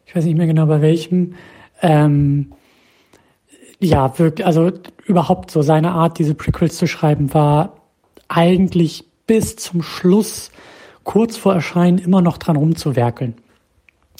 ich 0.06 0.16
weiß 0.16 0.24
nicht 0.24 0.38
mehr 0.38 0.46
genau 0.46 0.66
bei 0.66 0.80
welchem, 0.80 1.34
ähm, 1.82 2.52
ja, 3.80 4.18
wirklich, 4.18 4.46
also 4.46 4.70
überhaupt 5.04 5.50
so 5.50 5.62
seine 5.62 5.92
Art, 5.92 6.18
diese 6.18 6.34
Prequels 6.34 6.76
zu 6.76 6.86
schreiben, 6.86 7.34
war 7.34 7.76
eigentlich 8.28 9.04
bis 9.30 9.54
zum 9.54 9.80
Schluss, 9.80 10.50
kurz 11.04 11.36
vor 11.36 11.54
Erscheinen, 11.54 11.98
immer 11.98 12.20
noch 12.20 12.36
dran 12.36 12.56
rumzuwerkeln. 12.56 13.34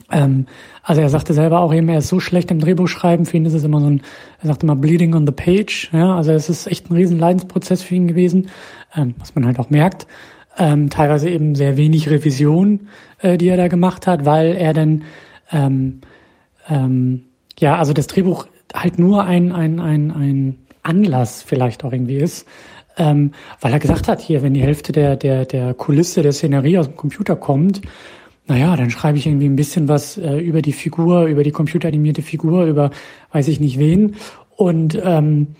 Ähm, 0.08 0.46
also 0.84 1.00
er 1.00 1.08
sagte 1.08 1.34
selber 1.34 1.58
auch 1.58 1.74
eben, 1.74 1.88
er 1.88 1.98
ist 1.98 2.06
so 2.06 2.20
schlecht 2.20 2.52
im 2.52 2.60
Drehbuchschreiben, 2.60 3.26
für 3.26 3.36
ihn 3.36 3.44
ist 3.44 3.54
es 3.54 3.64
immer 3.64 3.80
so 3.80 3.88
ein, 3.88 4.02
er 4.40 4.46
sagt 4.46 4.62
immer 4.62 4.76
bleeding 4.76 5.16
on 5.16 5.26
the 5.26 5.32
page, 5.32 5.90
ja, 5.92 6.14
also 6.14 6.30
es 6.30 6.48
ist 6.48 6.68
echt 6.68 6.88
ein 6.88 6.94
riesen 6.94 7.18
Leidensprozess 7.18 7.82
für 7.82 7.96
ihn 7.96 8.06
gewesen, 8.06 8.50
ähm, 8.94 9.16
was 9.18 9.34
man 9.34 9.46
halt 9.46 9.58
auch 9.58 9.68
merkt. 9.68 10.06
Ähm, 10.56 10.90
teilweise 10.90 11.28
eben 11.28 11.56
sehr 11.56 11.76
wenig 11.76 12.08
Revision, 12.08 12.86
äh, 13.18 13.36
die 13.36 13.48
er 13.48 13.56
da 13.56 13.66
gemacht 13.66 14.06
hat, 14.06 14.24
weil 14.26 14.54
er 14.54 14.74
dann, 14.74 15.02
ähm, 15.50 16.02
ähm, 16.68 17.22
ja, 17.58 17.78
also 17.78 17.92
das 17.92 18.06
Drehbuch 18.06 18.46
halt 18.72 19.00
nur 19.00 19.24
ein, 19.24 19.50
ein, 19.50 19.80
ein, 19.80 20.12
ein 20.12 20.58
Anlass 20.82 21.42
vielleicht 21.42 21.84
auch 21.84 21.92
irgendwie 21.92 22.16
ist, 22.16 22.46
ähm, 22.96 23.32
weil 23.60 23.72
er 23.72 23.78
gesagt 23.78 24.08
hat, 24.08 24.20
hier, 24.20 24.42
wenn 24.42 24.54
die 24.54 24.62
Hälfte 24.62 24.92
der, 24.92 25.16
der, 25.16 25.44
der 25.44 25.74
Kulisse 25.74 26.22
der 26.22 26.32
Szenerie 26.32 26.78
aus 26.78 26.86
dem 26.86 26.96
Computer 26.96 27.36
kommt, 27.36 27.80
naja, 28.46 28.76
dann 28.76 28.90
schreibe 28.90 29.16
ich 29.16 29.26
irgendwie 29.26 29.48
ein 29.48 29.56
bisschen 29.56 29.88
was 29.88 30.18
äh, 30.18 30.38
über 30.38 30.60
die 30.60 30.72
Figur, 30.72 31.26
über 31.26 31.44
die 31.44 31.52
computeranimierte 31.52 32.22
Figur, 32.22 32.64
über 32.64 32.90
weiß 33.32 33.46
ich 33.48 33.60
nicht 33.60 33.78
wen. 33.78 34.16
Und 34.56 35.00
ähm, 35.04 35.54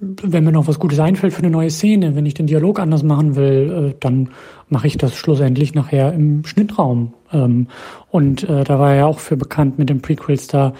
wenn 0.00 0.44
mir 0.44 0.52
noch 0.52 0.66
was 0.66 0.78
Gutes 0.78 0.98
einfällt 0.98 1.32
für 1.32 1.42
eine 1.42 1.50
neue 1.50 1.70
Szene, 1.70 2.16
wenn 2.16 2.26
ich 2.26 2.34
den 2.34 2.46
Dialog 2.46 2.80
anders 2.80 3.02
machen 3.02 3.36
will, 3.36 3.92
äh, 3.92 3.96
dann 4.00 4.30
mache 4.68 4.88
ich 4.88 4.98
das 4.98 5.14
schlussendlich 5.16 5.74
nachher 5.74 6.12
im 6.12 6.44
Schnittraum. 6.44 7.14
Ähm, 7.32 7.68
und 8.10 8.42
äh, 8.48 8.64
da 8.64 8.78
war 8.78 8.90
er 8.90 8.96
ja 8.96 9.06
auch 9.06 9.20
für 9.20 9.36
bekannt 9.36 9.78
mit 9.78 9.88
den 9.88 10.02
Prequels 10.02 10.48
da 10.48 10.74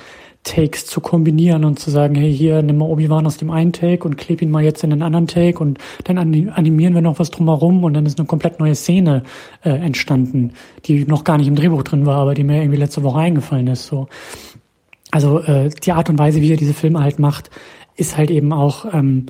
Takes 0.47 0.87
zu 0.87 1.01
kombinieren 1.01 1.65
und 1.65 1.79
zu 1.81 1.91
sagen, 1.91 2.15
hey, 2.15 2.33
hier, 2.33 2.63
nimm 2.63 2.79
mal 2.79 2.87
Obi-Wan 2.87 3.27
aus 3.27 3.37
dem 3.37 3.51
einen 3.51 3.73
Take 3.73 4.05
und 4.05 4.17
kleb 4.17 4.41
ihn 4.41 4.51
mal 4.51 4.63
jetzt 4.63 4.85
in 4.85 4.91
den 4.91 5.03
anderen 5.03 5.27
Take 5.27 5.59
und 5.59 5.79
dann 6.05 6.19
animieren 6.19 6.95
wir 6.95 7.03
noch 7.03 7.19
was 7.19 7.33
drumherum 7.33 7.83
und 7.83 7.95
dann 7.95 8.07
ist 8.07 8.19
eine 8.19 8.29
komplett 8.29 8.61
neue 8.61 8.77
Szene 8.77 9.25
äh, 9.65 9.71
entstanden, 9.71 10.53
die 10.85 11.05
noch 11.05 11.25
gar 11.25 11.37
nicht 11.37 11.49
im 11.49 11.57
Drehbuch 11.57 11.83
drin 11.83 12.07
war, 12.07 12.19
aber 12.19 12.35
die 12.35 12.45
mir 12.45 12.61
irgendwie 12.61 12.79
letzte 12.79 13.03
Woche 13.03 13.19
eingefallen 13.19 13.67
ist. 13.67 13.87
So. 13.87 14.07
Also 15.11 15.41
äh, 15.41 15.69
die 15.71 15.93
Art 15.93 16.09
und 16.11 16.19
Weise, 16.19 16.41
wie 16.41 16.53
er 16.53 16.57
diese 16.57 16.75
Filme 16.75 17.03
halt 17.03 17.19
macht, 17.19 17.51
ist 17.97 18.17
halt 18.17 18.31
eben 18.31 18.53
auch 18.53 18.95
ähm, 18.95 19.27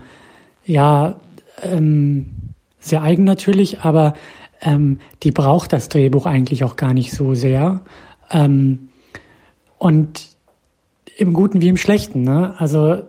ja 0.66 1.16
ähm, 1.62 2.26
sehr 2.78 3.02
eigen 3.02 3.24
natürlich, 3.24 3.80
aber 3.80 4.14
ähm, 4.60 4.98
die 5.22 5.30
braucht 5.30 5.72
das 5.72 5.88
Drehbuch 5.88 6.26
eigentlich 6.26 6.62
auch 6.62 6.76
gar 6.76 6.92
nicht 6.92 7.12
so 7.12 7.34
sehr. 7.34 7.80
Ähm, 8.30 8.90
und 9.78 10.35
im 11.16 11.32
Guten 11.32 11.60
wie 11.60 11.68
im 11.68 11.76
Schlechten. 11.76 12.22
Ne? 12.22 12.54
Also, 12.58 13.02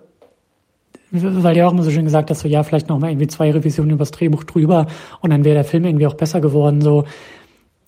weil 1.11 1.55
du 1.55 1.65
auch 1.65 1.71
immer 1.71 1.83
so 1.83 1.91
schön 1.91 2.05
gesagt 2.05 2.29
hast, 2.29 2.39
so 2.39 2.47
ja, 2.47 2.63
vielleicht 2.63 2.89
noch 2.89 2.99
mal 2.99 3.09
irgendwie 3.09 3.27
zwei 3.27 3.51
Revisionen 3.51 3.91
übers 3.91 4.11
Drehbuch 4.11 4.43
drüber 4.43 4.87
und 5.21 5.29
dann 5.29 5.45
wäre 5.45 5.55
der 5.55 5.63
Film 5.63 5.85
irgendwie 5.85 6.07
auch 6.07 6.15
besser 6.15 6.41
geworden. 6.41 6.81
So 6.81 7.05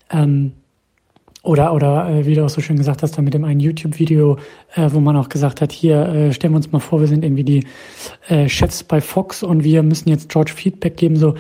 ähm, 0.10 0.54
oder 1.44 1.74
oder 1.74 2.10
äh, 2.10 2.26
wie 2.26 2.36
du 2.36 2.46
auch 2.46 2.50
so 2.50 2.62
schön 2.62 2.78
gesagt 2.78 3.02
hast, 3.02 3.18
da 3.18 3.22
mit 3.22 3.34
dem 3.34 3.44
einen 3.46 3.60
YouTube-Video, 3.60 4.38
äh, 4.76 4.90
wo 4.92 5.00
man 5.00 5.16
auch 5.16 5.30
gesagt 5.30 5.62
hat, 5.62 5.72
hier 5.72 6.06
äh, 6.08 6.34
stellen 6.34 6.54
wir 6.54 6.58
uns 6.58 6.72
mal 6.72 6.80
vor, 6.80 7.00
wir 7.00 7.08
sind 7.08 7.24
irgendwie 7.24 7.44
die 7.44 7.68
äh, 8.28 8.50
Chefs 8.50 8.84
bei 8.84 9.02
Fox 9.02 9.44
und 9.44 9.64
wir 9.64 9.84
müssen 9.84 10.10
jetzt 10.10 10.30
George 10.30 10.52
Feedback 10.54 10.98
geben. 10.98 11.16
So, 11.16 11.36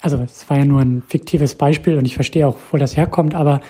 also 0.00 0.18
es 0.18 0.48
war 0.48 0.58
ja 0.58 0.64
nur 0.64 0.80
ein 0.80 1.02
fiktives 1.06 1.54
Beispiel 1.54 1.98
und 1.98 2.04
ich 2.04 2.14
verstehe 2.14 2.46
auch, 2.46 2.56
wo 2.70 2.76
das 2.76 2.96
herkommt, 2.96 3.34
aber 3.34 3.60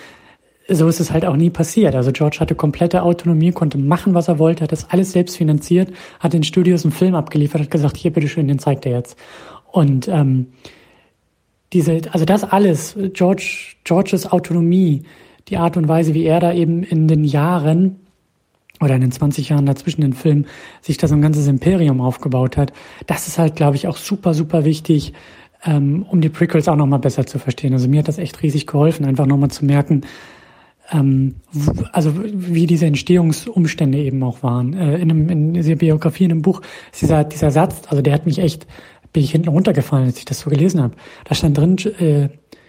so 0.68 0.88
ist 0.88 1.00
es 1.00 1.12
halt 1.12 1.24
auch 1.24 1.36
nie 1.36 1.50
passiert. 1.50 1.94
Also 1.94 2.12
George 2.12 2.38
hatte 2.40 2.54
komplette 2.54 3.02
Autonomie, 3.02 3.52
konnte 3.52 3.78
machen, 3.78 4.14
was 4.14 4.28
er 4.28 4.38
wollte, 4.38 4.64
hat 4.64 4.72
das 4.72 4.90
alles 4.90 5.12
selbst 5.12 5.36
finanziert, 5.36 5.92
hat 6.18 6.32
den 6.32 6.42
Studios 6.42 6.84
einen 6.84 6.92
Film 6.92 7.14
abgeliefert, 7.14 7.62
hat 7.62 7.70
gesagt, 7.70 7.96
hier, 7.96 8.12
bitteschön, 8.12 8.48
den 8.48 8.58
zeigt 8.58 8.84
er 8.86 8.92
jetzt. 8.92 9.16
Und 9.70 10.08
ähm, 10.08 10.48
diese, 11.72 12.00
also 12.10 12.24
das 12.24 12.44
alles, 12.44 12.96
George, 13.12 13.74
Georges 13.84 14.30
Autonomie, 14.30 15.04
die 15.48 15.56
Art 15.56 15.76
und 15.76 15.88
Weise, 15.88 16.14
wie 16.14 16.24
er 16.24 16.40
da 16.40 16.52
eben 16.52 16.82
in 16.82 17.06
den 17.06 17.24
Jahren 17.24 18.00
oder 18.80 18.94
in 18.94 19.00
den 19.00 19.12
20 19.12 19.48
Jahren 19.48 19.66
dazwischen 19.66 20.02
den 20.02 20.12
Film 20.12 20.46
sich 20.80 20.96
da 20.96 21.08
so 21.08 21.14
ein 21.14 21.22
ganzes 21.22 21.46
Imperium 21.46 22.00
aufgebaut 22.00 22.56
hat, 22.56 22.72
das 23.06 23.26
ist 23.26 23.38
halt, 23.38 23.56
glaube 23.56 23.76
ich, 23.76 23.86
auch 23.86 23.96
super, 23.96 24.34
super 24.34 24.64
wichtig, 24.64 25.12
ähm, 25.64 26.04
um 26.10 26.20
die 26.20 26.28
Prequels 26.28 26.68
auch 26.68 26.76
nochmal 26.76 26.98
besser 26.98 27.26
zu 27.26 27.38
verstehen. 27.38 27.72
Also 27.72 27.88
mir 27.88 28.00
hat 28.00 28.08
das 28.08 28.18
echt 28.18 28.42
riesig 28.42 28.66
geholfen, 28.66 29.06
einfach 29.06 29.26
nochmal 29.26 29.50
zu 29.50 29.64
merken, 29.64 30.02
ähm, 30.90 31.36
also 31.92 32.12
wie 32.14 32.66
diese 32.66 32.86
Entstehungsumstände 32.86 33.98
eben 33.98 34.22
auch 34.22 34.42
waren. 34.42 34.74
Äh, 34.74 34.96
in, 34.96 35.10
einem, 35.10 35.28
in 35.28 35.54
dieser 35.54 35.76
Biografie, 35.76 36.24
in 36.24 36.32
einem 36.32 36.42
Buch, 36.42 36.62
dieser, 37.00 37.24
dieser 37.24 37.50
Satz, 37.50 37.82
also 37.88 38.02
der 38.02 38.14
hat 38.14 38.26
mich 38.26 38.38
echt 38.38 38.66
bin 39.16 39.24
ich 39.24 39.32
hinten 39.32 39.48
runtergefallen, 39.48 40.04
als 40.04 40.18
ich 40.18 40.26
das 40.26 40.40
so 40.40 40.50
gelesen 40.50 40.82
habe. 40.82 40.94
Da 41.24 41.34
stand 41.34 41.56
drin, 41.56 41.78
äh, 41.98 42.28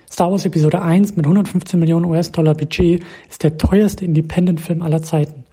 Star 0.10 0.32
Wars 0.32 0.46
Episode 0.46 0.82
1 0.82 1.18
mit 1.18 1.26
115 1.26 1.78
Millionen 1.78 2.06
US-Dollar 2.06 2.54
Budget 2.54 3.04
ist 3.30 3.44
der 3.44 3.58
teuerste 3.58 4.06
Independent-Film 4.06 4.82
aller 4.82 5.02
Zeiten. 5.02 5.44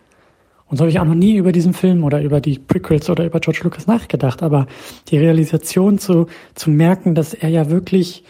Und 0.66 0.76
so 0.76 0.82
habe 0.82 0.90
ich 0.90 1.00
auch 1.00 1.04
noch 1.04 1.16
nie 1.16 1.34
über 1.34 1.50
diesen 1.50 1.74
Film 1.74 2.04
oder 2.04 2.22
über 2.22 2.40
die 2.40 2.60
Prequels 2.60 3.10
oder 3.10 3.26
über 3.26 3.40
George 3.40 3.62
Lucas 3.64 3.88
nachgedacht. 3.88 4.40
Aber 4.44 4.68
die 5.08 5.18
Realisation 5.18 5.98
zu, 5.98 6.28
zu 6.54 6.70
merken, 6.70 7.16
dass 7.16 7.34
er 7.34 7.48
ja 7.48 7.70
wirklich 7.70 8.22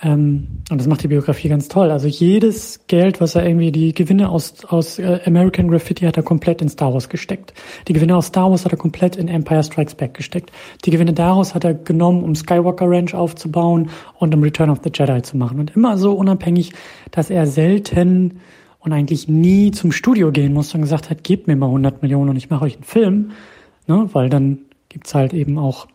ähm, 0.00 0.46
und 0.70 0.80
das 0.80 0.86
macht 0.86 1.02
die 1.02 1.08
Biografie 1.08 1.48
ganz 1.48 1.68
toll. 1.68 1.90
Also 1.90 2.06
jedes 2.06 2.86
Geld, 2.86 3.20
was 3.20 3.34
er 3.34 3.44
irgendwie, 3.44 3.72
die 3.72 3.92
Gewinne 3.92 4.28
aus, 4.28 4.64
aus 4.66 4.98
äh, 4.98 5.20
American 5.24 5.68
Graffiti 5.68 6.04
hat 6.04 6.16
er 6.16 6.22
komplett 6.22 6.62
in 6.62 6.68
Star 6.68 6.92
Wars 6.92 7.08
gesteckt. 7.08 7.52
Die 7.88 7.92
Gewinne 7.92 8.16
aus 8.16 8.26
Star 8.26 8.50
Wars 8.50 8.64
hat 8.64 8.72
er 8.72 8.78
komplett 8.78 9.16
in 9.16 9.26
Empire 9.26 9.64
Strikes 9.64 9.96
Back 9.96 10.14
gesteckt. 10.14 10.52
Die 10.84 10.90
Gewinne 10.90 11.14
daraus 11.14 11.54
hat 11.54 11.64
er 11.64 11.74
genommen, 11.74 12.22
um 12.22 12.36
Skywalker 12.36 12.88
Ranch 12.88 13.14
aufzubauen 13.14 13.90
und 14.18 14.34
um 14.34 14.42
Return 14.42 14.70
of 14.70 14.80
the 14.84 14.90
Jedi 14.94 15.22
zu 15.22 15.36
machen. 15.36 15.58
Und 15.58 15.74
immer 15.74 15.98
so 15.98 16.12
unabhängig, 16.12 16.72
dass 17.10 17.30
er 17.30 17.46
selten 17.46 18.40
und 18.78 18.92
eigentlich 18.92 19.26
nie 19.26 19.72
zum 19.72 19.90
Studio 19.90 20.30
gehen 20.30 20.52
musste 20.52 20.76
und 20.76 20.82
gesagt 20.82 21.10
hat, 21.10 21.24
gebt 21.24 21.48
mir 21.48 21.56
mal 21.56 21.66
100 21.66 22.02
Millionen 22.02 22.30
und 22.30 22.36
ich 22.36 22.50
mache 22.50 22.64
euch 22.64 22.74
einen 22.74 22.84
Film. 22.84 23.30
Ne? 23.88 24.08
Weil 24.12 24.28
dann 24.28 24.58
gibt's 24.88 25.14
halt 25.14 25.34
eben 25.34 25.58
auch 25.58 25.88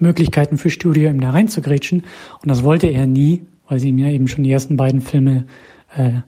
Möglichkeiten 0.00 0.58
für 0.58 0.70
Studio, 0.70 1.10
ihm 1.10 1.20
da 1.20 1.30
reinzugrätschen. 1.30 2.04
Und 2.42 2.48
das 2.48 2.62
wollte 2.62 2.86
er 2.86 3.06
nie, 3.06 3.42
weil 3.68 3.78
sie 3.78 3.88
ihm 3.88 3.98
ja 3.98 4.08
eben 4.08 4.28
schon 4.28 4.44
die 4.44 4.52
ersten 4.52 4.76
beiden 4.76 5.00
Filme 5.00 5.46
äh, 5.96 6.20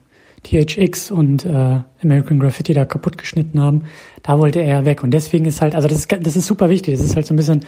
THX 0.43 1.11
und 1.11 1.45
äh, 1.45 1.81
American 2.03 2.39
Graffiti 2.39 2.73
da 2.73 2.85
kaputt 2.85 3.17
geschnitten 3.17 3.61
haben. 3.61 3.83
Da 4.23 4.39
wollte 4.39 4.61
er 4.61 4.85
weg. 4.85 5.03
Und 5.03 5.11
deswegen 5.11 5.45
ist 5.45 5.61
halt, 5.61 5.75
also 5.75 5.87
das 5.87 5.99
ist, 5.99 6.11
das 6.11 6.35
ist 6.35 6.47
super 6.47 6.69
wichtig. 6.69 6.95
Das 6.95 7.05
ist 7.05 7.15
halt 7.15 7.27
so 7.27 7.33
ein 7.33 7.37
bisschen 7.37 7.65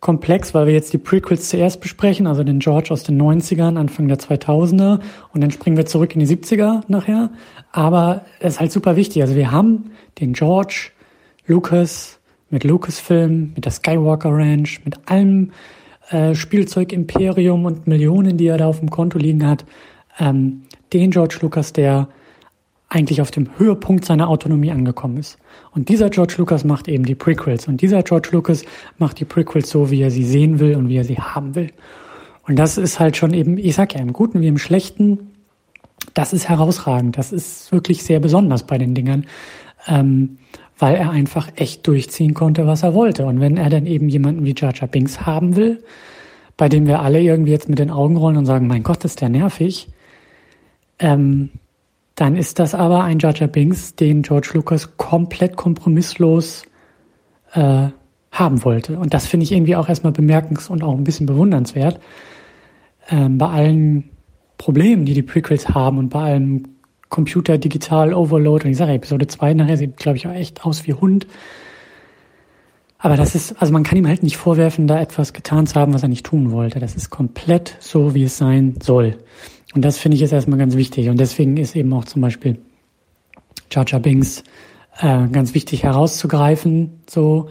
komplex, 0.00 0.52
weil 0.52 0.66
wir 0.66 0.74
jetzt 0.74 0.92
die 0.92 0.98
Prequels 0.98 1.48
zuerst 1.48 1.80
besprechen, 1.80 2.26
also 2.26 2.42
den 2.42 2.58
George 2.58 2.90
aus 2.90 3.04
den 3.04 3.22
90ern, 3.22 3.78
Anfang 3.78 4.08
der 4.08 4.18
2000er 4.18 4.98
und 5.32 5.40
dann 5.40 5.52
springen 5.52 5.76
wir 5.76 5.86
zurück 5.86 6.14
in 6.14 6.20
die 6.20 6.26
70er 6.26 6.82
nachher. 6.88 7.30
Aber 7.70 8.24
es 8.40 8.54
ist 8.54 8.60
halt 8.60 8.72
super 8.72 8.96
wichtig. 8.96 9.22
Also 9.22 9.36
wir 9.36 9.52
haben 9.52 9.92
den 10.20 10.32
George, 10.32 10.90
Lucas, 11.46 12.18
mit 12.52 12.64
Lucasfilm, 12.64 13.52
mit 13.54 13.64
der 13.64 13.72
Skywalker 13.72 14.30
Ranch, 14.30 14.80
mit 14.84 14.96
allem 15.10 15.50
äh, 16.10 16.34
Spielzeug 16.34 16.92
Imperium 16.92 17.64
und 17.64 17.86
Millionen, 17.86 18.36
die 18.36 18.46
er 18.46 18.58
da 18.58 18.66
auf 18.66 18.78
dem 18.78 18.90
Konto 18.90 19.18
liegen 19.18 19.46
hat, 19.46 19.64
ähm, 20.20 20.62
den 20.92 21.10
George 21.10 21.38
Lucas, 21.40 21.72
der 21.72 22.08
eigentlich 22.88 23.22
auf 23.22 23.30
dem 23.30 23.48
Höhepunkt 23.58 24.04
seiner 24.04 24.28
Autonomie 24.28 24.70
angekommen 24.70 25.16
ist. 25.16 25.38
Und 25.70 25.88
dieser 25.88 26.10
George 26.10 26.34
Lucas 26.36 26.62
macht 26.62 26.88
eben 26.88 27.04
die 27.06 27.14
Prequels. 27.14 27.66
Und 27.66 27.80
dieser 27.80 28.02
George 28.02 28.28
Lucas 28.32 28.64
macht 28.98 29.18
die 29.18 29.24
Prequels 29.24 29.70
so, 29.70 29.90
wie 29.90 30.02
er 30.02 30.10
sie 30.10 30.24
sehen 30.24 30.58
will 30.60 30.76
und 30.76 30.90
wie 30.90 30.98
er 30.98 31.04
sie 31.04 31.16
haben 31.16 31.54
will. 31.54 31.72
Und 32.46 32.58
das 32.58 32.76
ist 32.76 33.00
halt 33.00 33.16
schon 33.16 33.32
eben, 33.32 33.56
ich 33.56 33.74
sag 33.74 33.94
ja, 33.94 34.00
im 34.00 34.12
Guten 34.12 34.42
wie 34.42 34.48
im 34.48 34.58
Schlechten, 34.58 35.30
das 36.12 36.34
ist 36.34 36.50
herausragend. 36.50 37.16
Das 37.16 37.32
ist 37.32 37.72
wirklich 37.72 38.02
sehr 38.02 38.20
besonders 38.20 38.64
bei 38.64 38.76
den 38.76 38.94
Dingern. 38.94 39.24
Ähm, 39.86 40.36
weil 40.82 40.96
er 40.96 41.10
einfach 41.10 41.48
echt 41.54 41.86
durchziehen 41.86 42.34
konnte, 42.34 42.66
was 42.66 42.82
er 42.82 42.92
wollte. 42.92 43.24
Und 43.24 43.40
wenn 43.40 43.56
er 43.56 43.70
dann 43.70 43.86
eben 43.86 44.08
jemanden 44.08 44.44
wie 44.44 44.52
Jar 44.58 44.72
Binks 44.88 45.24
haben 45.24 45.54
will, 45.54 45.84
bei 46.56 46.68
dem 46.68 46.88
wir 46.88 47.02
alle 47.02 47.20
irgendwie 47.20 47.52
jetzt 47.52 47.68
mit 47.68 47.78
den 47.78 47.92
Augen 47.92 48.16
rollen 48.16 48.36
und 48.36 48.46
sagen, 48.46 48.66
mein 48.66 48.82
Gott, 48.82 49.04
ist 49.04 49.20
der 49.20 49.28
nervig, 49.28 49.86
ähm, 50.98 51.50
dann 52.16 52.34
ist 52.36 52.58
das 52.58 52.74
aber 52.74 53.04
ein 53.04 53.20
Jar 53.20 53.32
Binks, 53.32 53.94
den 53.94 54.22
George 54.22 54.50
Lucas 54.54 54.96
komplett 54.96 55.54
kompromisslos 55.54 56.64
äh, 57.52 57.86
haben 58.32 58.64
wollte. 58.64 58.98
Und 58.98 59.14
das 59.14 59.28
finde 59.28 59.44
ich 59.44 59.52
irgendwie 59.52 59.76
auch 59.76 59.88
erstmal 59.88 60.12
bemerkens- 60.12 60.68
und 60.68 60.82
auch 60.82 60.96
ein 60.96 61.04
bisschen 61.04 61.26
bewundernswert. 61.26 62.00
Ähm, 63.08 63.38
bei 63.38 63.46
allen 63.46 64.10
Problemen, 64.58 65.04
die 65.04 65.14
die 65.14 65.22
Prequels 65.22 65.68
haben 65.68 65.98
und 65.98 66.08
bei 66.08 66.22
allem 66.22 66.64
Computer 67.12 67.58
Digital 67.58 68.14
Overload. 68.14 68.64
Und 68.64 68.72
ich 68.72 68.78
sage, 68.78 68.94
Episode 68.94 69.26
2 69.28 69.54
nachher 69.54 69.76
sieht, 69.76 69.98
glaube 69.98 70.16
ich, 70.16 70.26
auch 70.26 70.32
echt 70.32 70.64
aus 70.64 70.86
wie 70.86 70.94
Hund. 70.94 71.28
Aber 72.98 73.16
das 73.16 73.34
ist, 73.34 73.60
also 73.60 73.72
man 73.72 73.82
kann 73.82 73.98
ihm 73.98 74.08
halt 74.08 74.22
nicht 74.22 74.36
vorwerfen, 74.36 74.86
da 74.86 74.98
etwas 74.98 75.32
getan 75.32 75.66
zu 75.66 75.74
haben, 75.74 75.92
was 75.92 76.02
er 76.02 76.08
nicht 76.08 76.24
tun 76.24 76.50
wollte. 76.52 76.80
Das 76.80 76.96
ist 76.96 77.10
komplett 77.10 77.76
so, 77.80 78.14
wie 78.14 78.24
es 78.24 78.38
sein 78.38 78.76
soll. 78.82 79.18
Und 79.74 79.84
das 79.84 79.98
finde 79.98 80.14
ich 80.14 80.22
jetzt 80.22 80.32
erstmal 80.32 80.58
ganz 80.58 80.74
wichtig. 80.74 81.10
Und 81.10 81.18
deswegen 81.18 81.56
ist 81.58 81.76
eben 81.76 81.92
auch 81.92 82.06
zum 82.06 82.22
Beispiel 82.22 82.58
Jar 83.70 83.84
Binks 84.00 84.42
äh, 84.98 85.26
ganz 85.28 85.54
wichtig 85.54 85.82
herauszugreifen, 85.82 87.02
so, 87.08 87.48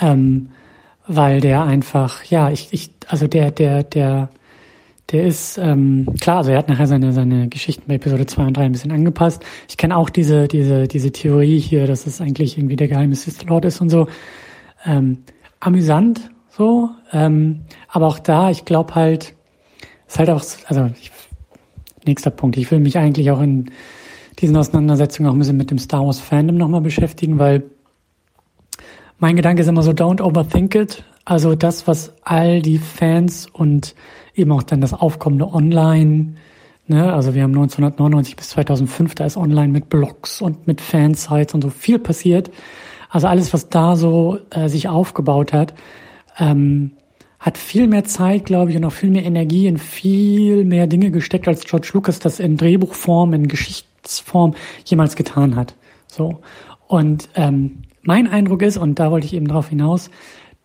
ähm, 0.00 0.50
weil 1.06 1.40
der 1.40 1.64
einfach, 1.64 2.24
ja, 2.24 2.50
ich, 2.50 2.68
ich, 2.72 2.90
also 3.08 3.26
der, 3.26 3.50
der, 3.50 3.82
der, 3.82 4.30
der 5.10 5.26
ist, 5.26 5.58
ähm, 5.58 6.06
klar, 6.20 6.38
also 6.38 6.52
er 6.52 6.58
hat 6.58 6.68
nachher 6.68 6.86
seine, 6.86 7.12
seine 7.12 7.48
Geschichten 7.48 7.84
bei 7.86 7.94
Episode 7.94 8.26
2 8.26 8.46
und 8.46 8.56
3 8.56 8.64
ein 8.64 8.72
bisschen 8.72 8.92
angepasst. 8.92 9.44
Ich 9.68 9.76
kenne 9.76 9.96
auch 9.96 10.08
diese, 10.08 10.48
diese, 10.48 10.88
diese 10.88 11.12
Theorie 11.12 11.58
hier, 11.58 11.86
dass 11.86 12.06
es 12.06 12.20
eigentlich 12.20 12.56
irgendwie 12.56 12.76
der 12.76 12.88
geheime 12.88 13.14
Sith 13.14 13.44
Lord 13.44 13.64
ist 13.64 13.80
und 13.80 13.90
so. 13.90 14.08
Ähm, 14.86 15.24
amüsant, 15.60 16.30
so. 16.50 16.90
Ähm, 17.12 17.62
aber 17.88 18.06
auch 18.06 18.18
da, 18.18 18.50
ich 18.50 18.64
glaube 18.64 18.94
halt, 18.94 19.34
ist 20.06 20.18
halt 20.18 20.30
auch, 20.30 20.42
also 20.66 20.90
ich, 21.00 21.10
nächster 22.06 22.30
Punkt, 22.30 22.56
ich 22.56 22.70
will 22.70 22.80
mich 22.80 22.96
eigentlich 22.96 23.30
auch 23.30 23.40
in 23.40 23.70
diesen 24.38 24.56
Auseinandersetzungen 24.56 25.28
auch 25.28 25.34
ein 25.34 25.38
bisschen 25.38 25.56
mit 25.56 25.70
dem 25.70 25.78
Star 25.78 26.04
Wars 26.04 26.20
Fandom 26.20 26.56
nochmal 26.56 26.80
beschäftigen, 26.80 27.38
weil 27.38 27.64
mein 29.22 29.36
Gedanke 29.36 29.62
ist 29.62 29.68
immer 29.68 29.84
so, 29.84 29.92
don't 29.92 30.20
overthink 30.20 30.74
it. 30.74 31.04
Also 31.24 31.54
das, 31.54 31.86
was 31.86 32.12
all 32.24 32.60
die 32.60 32.78
Fans 32.78 33.46
und 33.52 33.94
eben 34.34 34.50
auch 34.50 34.64
dann 34.64 34.80
das 34.80 34.92
aufkommende 34.92 35.46
Online. 35.46 36.34
Ne? 36.88 37.12
Also 37.12 37.32
wir 37.32 37.44
haben 37.44 37.52
1999 37.52 38.34
bis 38.34 38.48
2005, 38.48 39.14
da 39.14 39.24
ist 39.24 39.36
Online 39.36 39.68
mit 39.68 39.88
Blogs 39.88 40.42
und 40.42 40.66
mit 40.66 40.80
Fansites 40.80 41.54
und 41.54 41.62
so 41.62 41.70
viel 41.70 42.00
passiert. 42.00 42.50
Also 43.10 43.28
alles, 43.28 43.54
was 43.54 43.68
da 43.68 43.94
so 43.94 44.40
äh, 44.50 44.68
sich 44.68 44.88
aufgebaut 44.88 45.52
hat, 45.52 45.72
ähm, 46.40 46.90
hat 47.38 47.58
viel 47.58 47.86
mehr 47.86 48.02
Zeit, 48.02 48.44
glaube 48.46 48.72
ich, 48.72 48.76
und 48.76 48.84
auch 48.84 48.92
viel 48.92 49.10
mehr 49.10 49.24
Energie 49.24 49.68
in 49.68 49.78
viel 49.78 50.64
mehr 50.64 50.88
Dinge 50.88 51.12
gesteckt, 51.12 51.46
als 51.46 51.64
George 51.64 51.90
Lucas 51.92 52.18
das 52.18 52.40
in 52.40 52.56
Drehbuchform, 52.56 53.34
in 53.34 53.46
Geschichtsform 53.46 54.56
jemals 54.84 55.14
getan 55.14 55.54
hat. 55.54 55.76
So. 56.08 56.40
Und 56.88 57.28
ähm, 57.36 57.84
mein 58.02 58.28
Eindruck 58.28 58.62
ist, 58.62 58.76
und 58.76 58.98
da 58.98 59.10
wollte 59.10 59.26
ich 59.26 59.34
eben 59.34 59.48
drauf 59.48 59.68
hinaus, 59.68 60.10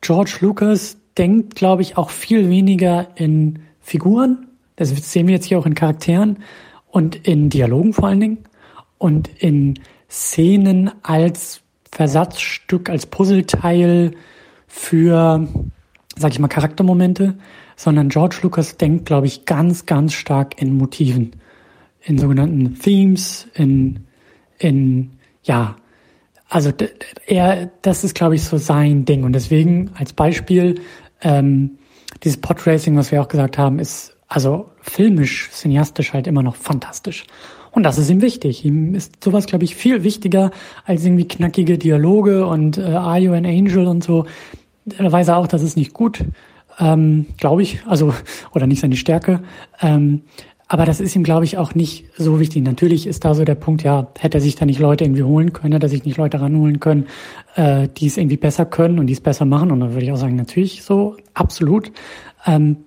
George 0.02 0.38
Lucas 0.42 0.98
denkt, 1.18 1.56
glaube 1.56 1.82
ich, 1.82 1.98
auch 1.98 2.10
viel 2.10 2.50
weniger 2.50 3.08
in 3.16 3.60
Figuren. 3.80 4.48
Das 4.76 4.90
sehen 4.90 5.28
wir 5.28 5.36
jetzt 5.36 5.46
hier 5.46 5.58
auch 5.58 5.66
in 5.66 5.74
Charakteren 5.74 6.40
und 6.88 7.16
in 7.28 7.50
Dialogen 7.50 7.94
vor 7.94 8.10
allen 8.10 8.20
Dingen 8.20 8.38
und 8.98 9.30
in 9.40 9.80
Szenen 10.10 10.92
als 11.04 11.62
Versatzstück, 11.92 12.90
als 12.90 13.06
Puzzleteil 13.06 14.12
für, 14.68 15.48
sag 16.18 16.32
ich 16.32 16.40
mal, 16.40 16.48
Charaktermomente, 16.48 17.38
sondern 17.76 18.10
George 18.10 18.38
Lucas 18.42 18.78
denkt, 18.78 19.06
glaube 19.06 19.28
ich, 19.28 19.46
ganz, 19.46 19.86
ganz 19.86 20.14
stark 20.14 20.62
in 20.62 20.78
Motiven, 20.78 21.32
in 22.02 22.18
sogenannten 22.18 22.78
Themes, 22.80 23.48
in, 23.54 24.02
in, 24.60 25.12
ja, 25.44 25.76
also 26.50 26.72
er, 27.26 27.72
das 27.82 28.04
ist, 28.04 28.16
glaube 28.16 28.36
ich, 28.36 28.44
so 28.44 28.58
sein 28.58 29.06
Ding. 29.06 29.24
Und 29.24 29.34
deswegen 29.34 29.92
als 29.96 30.14
Beispiel 30.14 30.82
ähm, 31.22 31.78
dieses 32.24 32.40
Podracing, 32.40 32.96
was 32.96 33.12
wir 33.12 33.22
auch 33.22 33.28
gesagt 33.28 33.58
haben, 33.58 33.80
ist 33.80 34.16
also 34.28 34.70
filmisch, 34.82 35.50
cineastisch 35.52 36.14
halt 36.14 36.28
immer 36.28 36.44
noch 36.44 36.56
fantastisch. 36.56 37.26
Und 37.72 37.84
das 37.84 37.98
ist 37.98 38.10
ihm 38.10 38.22
wichtig. 38.22 38.66
Ihm 38.66 38.96
ist 38.96 39.24
sowas, 39.24 39.46
glaube 39.46 39.66
ich, 39.66 39.76
viel 39.76 40.04
wichtiger 40.04 40.52
als 40.86 41.06
irgendwie 41.06 41.28
knackige 41.28 41.78
Dialoge 41.78 42.48
und 42.48 42.78
äh, 42.78 42.84
Are 42.84 43.20
You 43.20 43.34
an 43.34 43.46
Angel 43.46 43.88
und 43.88 44.04
so. 44.04 44.26
Da 44.86 45.12
weiß 45.12 45.28
er 45.28 45.38
auch, 45.38 45.48
das 45.48 45.62
ist 45.62 45.78
nicht 45.78 45.94
gut, 45.94 46.24
ähm, 46.80 47.28
glaube 47.38 47.62
ich, 47.62 47.82
also 47.86 48.14
oder 48.54 48.68
nicht 48.68 48.82
seine 48.82 48.96
Stärke. 48.96 49.42
Ähm, 49.82 50.24
aber 50.70 50.86
das 50.86 51.00
ist 51.00 51.16
ihm, 51.16 51.24
glaube 51.24 51.46
ich, 51.46 51.58
auch 51.58 51.76
nicht 51.76 52.06
so 52.18 52.40
wichtig. 52.40 52.64
Natürlich 52.64 53.08
ist 53.08 53.24
da 53.24 53.34
so 53.34 53.46
der 53.46 53.56
Punkt, 53.56 53.84
ja, 53.84 54.08
hätte 54.20 54.40
er 54.40 54.42
sich 54.42 54.56
da 54.56 54.66
nicht 54.66 54.80
Leute 54.80 55.06
irgendwie 55.06 55.24
holen 55.24 55.54
können, 55.54 55.74
hätte 55.74 55.86
er 55.86 55.90
sich 55.90 56.04
nicht 56.04 56.18
Leute 56.18 56.42
ranholen 56.42 56.82
können, 56.82 57.08
äh, 57.56 57.88
die 57.88 58.08
es 58.08 58.18
irgendwie 58.18 58.38
besser 58.38 58.66
können 58.66 59.00
und 59.00 59.08
die 59.08 59.14
es 59.14 59.22
besser 59.22 59.46
machen. 59.46 59.72
Und 59.72 59.80
da 59.80 59.94
würde 59.94 60.06
ich 60.06 60.12
auch 60.12 60.18
sagen, 60.18 60.36
natürlich 60.36 60.84
so, 60.84 61.16
absolut. 61.34 61.92
Ähm, 62.46 62.78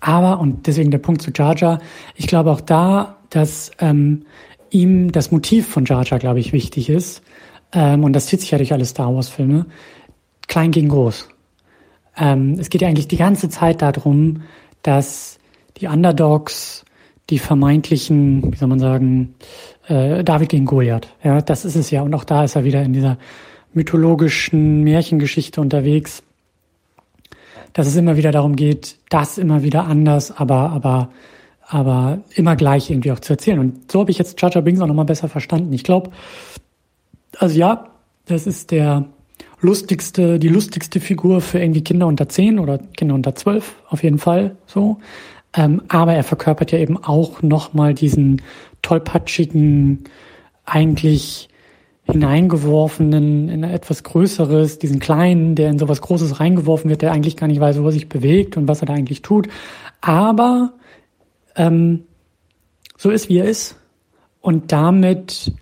aber, 0.00 0.38
und 0.38 0.66
deswegen 0.68 0.92
der 0.92 0.98
Punkt 0.98 1.20
zu 1.20 1.32
Jar 1.34 1.56
Jar, 1.56 1.80
ich 2.14 2.28
glaube 2.28 2.52
auch 2.52 2.60
da, 2.60 3.16
dass 3.30 3.72
ähm, 3.80 4.24
ihm 4.70 5.10
das 5.10 5.32
Motiv 5.32 5.66
von 5.66 5.84
Jar 5.84 6.04
Jar, 6.04 6.20
glaube 6.20 6.38
ich, 6.38 6.52
wichtig 6.52 6.88
ist. 6.88 7.22
Ähm, 7.72 8.04
und 8.04 8.12
das 8.12 8.26
zieht 8.26 8.40
sich 8.40 8.52
ja 8.52 8.58
durch 8.58 8.72
alle 8.72 8.84
Star 8.84 9.12
Wars-Filme. 9.12 9.66
Klein 10.46 10.70
gegen 10.70 10.88
groß. 10.88 11.28
Ähm, 12.16 12.56
es 12.58 12.70
geht 12.70 12.82
ja 12.82 12.88
eigentlich 12.88 13.08
die 13.08 13.16
ganze 13.16 13.48
Zeit 13.48 13.82
darum, 13.82 14.42
dass 14.82 15.38
die 15.76 15.88
Underdogs 15.88 16.84
die 17.30 17.38
vermeintlichen, 17.38 18.52
wie 18.52 18.56
soll 18.56 18.68
man 18.68 18.78
sagen, 18.80 19.34
äh, 19.88 20.22
David 20.24 20.48
gegen 20.50 20.66
Goliath. 20.66 21.08
Ja, 21.22 21.40
das 21.40 21.64
ist 21.64 21.76
es 21.76 21.90
ja. 21.90 22.02
Und 22.02 22.14
auch 22.14 22.24
da 22.24 22.44
ist 22.44 22.56
er 22.56 22.64
wieder 22.64 22.82
in 22.82 22.92
dieser 22.92 23.18
mythologischen 23.72 24.82
Märchengeschichte 24.82 25.60
unterwegs. 25.60 26.22
dass 27.72 27.86
es 27.86 27.96
immer 27.96 28.16
wieder 28.16 28.32
darum 28.32 28.56
geht, 28.56 28.96
das 29.08 29.38
immer 29.38 29.62
wieder 29.62 29.84
anders, 29.84 30.36
aber, 30.36 30.70
aber, 30.70 31.10
aber 31.66 32.18
immer 32.34 32.56
gleich 32.56 32.90
irgendwie 32.90 33.12
auch 33.12 33.20
zu 33.20 33.32
erzählen. 33.32 33.58
Und 33.58 33.92
so 33.92 34.00
habe 34.00 34.10
ich 34.10 34.18
jetzt 34.18 34.40
Jar 34.40 34.50
Binks 34.62 34.80
auch 34.80 34.86
nochmal 34.86 35.04
besser 35.04 35.28
verstanden. 35.28 35.72
Ich 35.72 35.84
glaube, 35.84 36.10
also 37.38 37.56
ja, 37.56 37.86
das 38.26 38.46
ist 38.46 38.70
der 38.70 39.04
lustigste, 39.60 40.38
die 40.38 40.48
lustigste 40.48 41.00
Figur 41.00 41.40
für 41.40 41.60
irgendwie 41.60 41.84
Kinder 41.84 42.06
unter 42.06 42.28
zehn 42.28 42.58
oder 42.58 42.78
Kinder 42.78 43.14
unter 43.14 43.34
zwölf, 43.34 43.76
auf 43.88 44.02
jeden 44.02 44.18
Fall 44.18 44.56
so. 44.66 44.98
Ähm, 45.54 45.82
aber 45.88 46.14
er 46.14 46.24
verkörpert 46.24 46.72
ja 46.72 46.78
eben 46.78 46.96
auch 47.02 47.42
nochmal 47.42 47.94
diesen 47.94 48.42
tollpatschigen, 48.82 50.04
eigentlich 50.64 51.48
hineingeworfenen 52.04 53.48
in 53.48 53.64
etwas 53.64 54.02
Größeres, 54.02 54.78
diesen 54.78 55.00
Kleinen, 55.00 55.54
der 55.54 55.70
in 55.70 55.78
sowas 55.78 56.00
Großes 56.00 56.40
reingeworfen 56.40 56.90
wird, 56.90 57.02
der 57.02 57.12
eigentlich 57.12 57.36
gar 57.36 57.46
nicht 57.46 57.60
weiß, 57.60 57.80
wo 57.80 57.86
er 57.86 57.92
sich 57.92 58.08
bewegt 58.08 58.56
und 58.56 58.68
was 58.68 58.82
er 58.82 58.86
da 58.86 58.94
eigentlich 58.94 59.22
tut. 59.22 59.48
Aber 60.00 60.72
ähm, 61.56 62.04
so 62.96 63.10
ist, 63.10 63.28
wie 63.28 63.38
er 63.38 63.44
ist 63.46 63.76
und 64.40 64.72
damit 64.72 65.52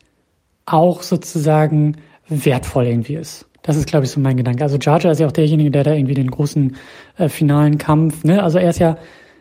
auch 0.67 1.03
sozusagen 1.03 1.97
wertvoll 2.29 2.87
irgendwie 2.87 3.15
ist. 3.15 3.47
Das 3.63 3.77
ist, 3.77 3.87
glaube 3.87 4.07
ich, 4.07 4.11
so 4.11 4.21
mein 4.21 4.37
Gedanke. 4.37 4.63
Also 4.63 4.79
Jar 4.79 5.01
Jar 5.01 5.13
ist 5.13 5.19
ja 5.19 5.27
auch 5.27 5.33
derjenige, 5.33 5.71
der 5.71 5.85
da 5.85 5.93
irgendwie 5.93 6.15
den 6.15 6.31
großen 6.31 6.77
äh, 7.17 7.29
finalen 7.29 7.77
Kampf, 7.79 8.25
ne? 8.25 8.43
Also 8.43 8.59
er 8.59 8.71
ist 8.71 8.79
ja, 8.79 8.97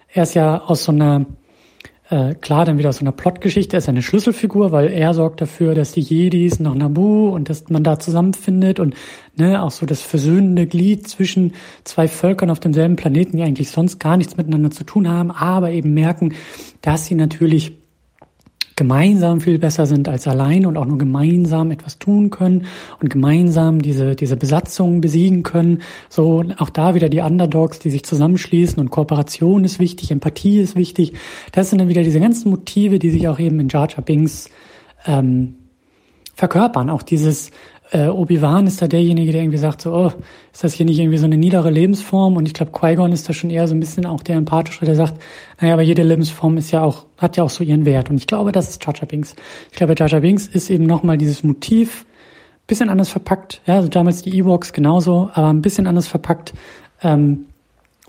er 0.07 0.23
ist 0.23 0.33
ja 0.33 0.61
aus 0.63 0.83
so 0.83 0.91
einer 0.91 1.25
äh, 2.09 2.35
klar, 2.35 2.63
dann 2.63 2.77
wieder 2.77 2.89
aus 2.89 2.97
so 2.97 3.03
einer 3.03 3.11
Plotgeschichte. 3.11 3.75
Er 3.75 3.79
ist 3.79 3.89
eine 3.89 4.01
Schlüsselfigur, 4.01 4.71
weil 4.71 4.87
er 4.87 5.13
sorgt 5.13 5.41
dafür, 5.41 5.75
dass 5.75 5.91
die 5.91 6.01
Jedis 6.01 6.59
nach 6.59 6.73
Nabu 6.73 7.29
und 7.29 7.49
dass 7.49 7.69
man 7.69 7.83
da 7.83 7.99
zusammenfindet 7.99 8.79
und 8.79 8.95
ne, 9.35 9.61
auch 9.61 9.71
so 9.71 9.85
das 9.85 10.01
versöhnende 10.01 10.67
Glied 10.67 11.07
zwischen 11.07 11.53
zwei 11.83 12.07
Völkern 12.07 12.49
auf 12.49 12.59
demselben 12.59 12.95
Planeten, 12.95 13.37
die 13.37 13.43
eigentlich 13.43 13.71
sonst 13.71 13.99
gar 13.99 14.15
nichts 14.15 14.37
miteinander 14.37 14.71
zu 14.71 14.85
tun 14.85 15.09
haben, 15.09 15.31
aber 15.31 15.71
eben 15.71 15.93
merken, 15.93 16.35
dass 16.81 17.05
sie 17.05 17.15
natürlich 17.15 17.77
gemeinsam 18.77 19.41
viel 19.41 19.57
besser 19.57 19.87
sind 19.87 20.07
als 20.07 20.27
allein 20.27 20.65
und 20.65 20.77
auch 20.77 20.85
nur 20.85 20.99
gemeinsam 20.99 21.71
etwas 21.71 21.97
tun 21.97 22.29
können 22.29 22.67
und 23.01 23.09
gemeinsam 23.09 23.81
diese, 23.81 24.15
diese 24.15 24.37
Besatzung 24.37 25.01
besiegen 25.01 25.43
können. 25.43 25.81
So, 26.09 26.43
auch 26.59 26.69
da 26.69 26.93
wieder 26.95 27.09
die 27.09 27.19
Underdogs, 27.19 27.79
die 27.79 27.89
sich 27.89 28.03
zusammenschließen 28.03 28.79
und 28.79 28.91
Kooperation 28.91 29.65
ist 29.65 29.79
wichtig, 29.79 30.11
Empathie 30.11 30.59
ist 30.59 30.75
wichtig. 30.75 31.13
Das 31.51 31.71
sind 31.71 31.79
dann 31.79 31.89
wieder 31.89 32.03
diese 32.03 32.19
ganzen 32.19 32.51
Motive, 32.51 32.99
die 32.99 33.09
sich 33.09 33.27
auch 33.27 33.39
eben 33.39 33.59
in 33.59 33.67
Jar 33.67 33.89
Jar 33.89 34.03
Binks 34.03 34.49
ähm, 35.07 35.55
verkörpern. 36.35 36.91
Auch 36.91 37.01
dieses, 37.01 37.49
äh, 37.91 38.07
Obi-Wan 38.07 38.67
ist 38.67 38.81
da 38.81 38.87
derjenige, 38.87 39.31
der 39.31 39.41
irgendwie 39.41 39.57
sagt, 39.57 39.81
so, 39.81 39.93
oh, 39.93 40.11
ist 40.51 40.63
das 40.63 40.73
hier 40.73 40.85
nicht 40.85 40.99
irgendwie 40.99 41.17
so 41.17 41.25
eine 41.25 41.37
niedere 41.37 41.69
Lebensform? 41.69 42.35
Und 42.35 42.45
ich 42.45 42.53
glaube, 42.53 42.71
Qui-Gon 42.71 43.11
ist 43.11 43.27
da 43.29 43.33
schon 43.33 43.49
eher 43.49 43.67
so 43.67 43.75
ein 43.75 43.79
bisschen 43.79 44.05
auch 44.05 44.21
der 44.23 44.35
empathische, 44.35 44.85
der 44.85 44.95
sagt, 44.95 45.13
naja, 45.61 45.73
aber 45.73 45.83
jede 45.83 46.03
Lebensform 46.03 46.57
ist 46.57 46.71
ja 46.71 46.83
auch, 46.83 47.05
hat 47.17 47.37
ja 47.37 47.43
auch 47.43 47.49
so 47.49 47.63
ihren 47.63 47.85
Wert. 47.85 48.09
Und 48.09 48.17
ich 48.17 48.27
glaube, 48.27 48.51
das 48.51 48.69
ist 48.69 48.85
Jar 48.85 48.93
Binks. 49.07 49.35
Ich 49.71 49.77
glaube, 49.77 49.95
Jar 49.97 50.19
Binks 50.19 50.47
ist 50.47 50.69
eben 50.69 50.85
nochmal 50.85 51.17
dieses 51.17 51.43
Motiv, 51.43 52.05
bisschen 52.67 52.89
anders 52.89 53.09
verpackt. 53.09 53.61
Ja, 53.65 53.75
also 53.75 53.87
damals 53.87 54.21
die 54.21 54.37
Ewoks 54.37 54.73
genauso, 54.73 55.29
aber 55.33 55.47
ein 55.47 55.61
bisschen 55.61 55.87
anders 55.87 56.07
verpackt 56.07 56.53
ähm, 57.01 57.45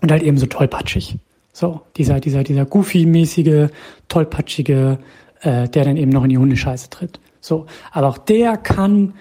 und 0.00 0.10
halt 0.10 0.22
eben 0.22 0.36
so 0.36 0.46
tollpatschig. 0.46 1.16
So, 1.52 1.80
dieser, 1.96 2.20
dieser, 2.20 2.44
dieser 2.44 2.64
goofy-mäßige, 2.66 3.70
tollpatschige, 4.08 4.98
äh, 5.40 5.68
der 5.68 5.84
dann 5.84 5.96
eben 5.96 6.10
noch 6.10 6.24
in 6.24 6.30
die 6.30 6.38
Hundescheiße 6.38 6.90
tritt. 6.90 7.20
So, 7.40 7.66
aber 7.92 8.08
auch 8.08 8.18
der 8.18 8.56
kann 8.56 9.14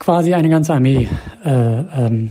quasi 0.00 0.34
eine 0.34 0.48
ganze 0.48 0.74
Armee, 0.74 1.08
äh, 1.44 1.50
ähm, 1.50 2.30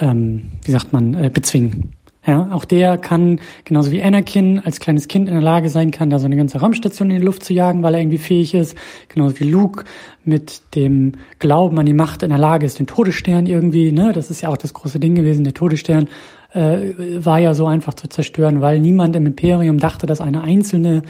ähm, 0.00 0.52
wie 0.64 0.70
sagt 0.70 0.94
man, 0.94 1.12
äh, 1.12 1.28
bezwingen. 1.28 1.92
Ja, 2.26 2.48
auch 2.52 2.64
der 2.64 2.96
kann, 2.96 3.38
genauso 3.66 3.90
wie 3.90 4.02
Anakin 4.02 4.60
als 4.60 4.80
kleines 4.80 5.08
Kind 5.08 5.28
in 5.28 5.34
der 5.34 5.42
Lage 5.42 5.68
sein 5.68 5.90
kann, 5.90 6.08
da 6.08 6.18
so 6.18 6.24
eine 6.24 6.36
ganze 6.36 6.58
Raumstation 6.58 7.10
in 7.10 7.18
die 7.18 7.24
Luft 7.24 7.44
zu 7.44 7.52
jagen, 7.52 7.82
weil 7.82 7.92
er 7.92 8.00
irgendwie 8.00 8.18
fähig 8.18 8.54
ist. 8.54 8.78
Genauso 9.10 9.40
wie 9.40 9.44
Luke 9.44 9.84
mit 10.24 10.74
dem 10.74 11.12
Glauben 11.38 11.78
an 11.78 11.84
die 11.84 11.92
Macht 11.92 12.22
in 12.22 12.30
der 12.30 12.38
Lage 12.38 12.64
ist, 12.64 12.78
den 12.78 12.86
Todesstern 12.86 13.44
irgendwie, 13.44 13.92
ne, 13.92 14.12
das 14.14 14.30
ist 14.30 14.40
ja 14.40 14.48
auch 14.48 14.56
das 14.56 14.72
große 14.72 14.98
Ding 14.98 15.14
gewesen, 15.14 15.44
der 15.44 15.52
Todesstern 15.52 16.08
äh, 16.54 16.94
war 17.18 17.40
ja 17.40 17.52
so 17.52 17.66
einfach 17.66 17.92
zu 17.92 18.08
zerstören, 18.08 18.62
weil 18.62 18.80
niemand 18.80 19.16
im 19.16 19.26
Imperium 19.26 19.78
dachte, 19.78 20.06
dass 20.06 20.22
eine 20.22 20.42
einzelne 20.42 21.02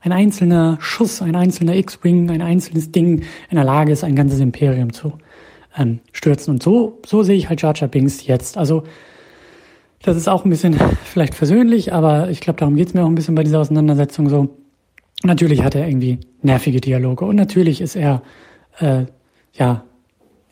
ein 0.00 0.12
einzelner 0.12 0.78
Schuss, 0.80 1.22
ein 1.22 1.36
einzelner 1.36 1.76
X-Wing, 1.76 2.30
ein 2.30 2.42
einzelnes 2.42 2.90
Ding 2.90 3.22
in 3.50 3.56
der 3.56 3.64
Lage 3.64 3.92
ist, 3.92 4.02
ein 4.02 4.16
ganzes 4.16 4.40
Imperium 4.40 4.92
zu 4.92 5.12
ähm, 5.76 6.00
stürzen. 6.12 6.54
Und 6.54 6.62
so, 6.62 6.98
so 7.06 7.22
sehe 7.22 7.36
ich 7.36 7.48
halt 7.48 7.62
Jar 7.62 7.74
Jar 7.74 7.88
Binks 7.88 8.26
jetzt. 8.26 8.56
Also 8.56 8.84
das 10.02 10.16
ist 10.16 10.28
auch 10.28 10.44
ein 10.44 10.50
bisschen 10.50 10.76
vielleicht 11.04 11.34
versöhnlich, 11.34 11.92
aber 11.92 12.30
ich 12.30 12.40
glaube, 12.40 12.58
darum 12.58 12.76
geht's 12.76 12.94
mir 12.94 13.04
auch 13.04 13.08
ein 13.08 13.14
bisschen 13.14 13.34
bei 13.34 13.44
dieser 13.44 13.60
Auseinandersetzung 13.60 14.28
so. 14.28 14.48
Natürlich 15.22 15.62
hat 15.62 15.74
er 15.74 15.86
irgendwie 15.86 16.18
nervige 16.40 16.80
Dialoge 16.80 17.26
und 17.26 17.36
natürlich 17.36 17.82
ist 17.82 17.94
er 17.94 18.22
äh, 18.78 19.04
ja 19.52 19.84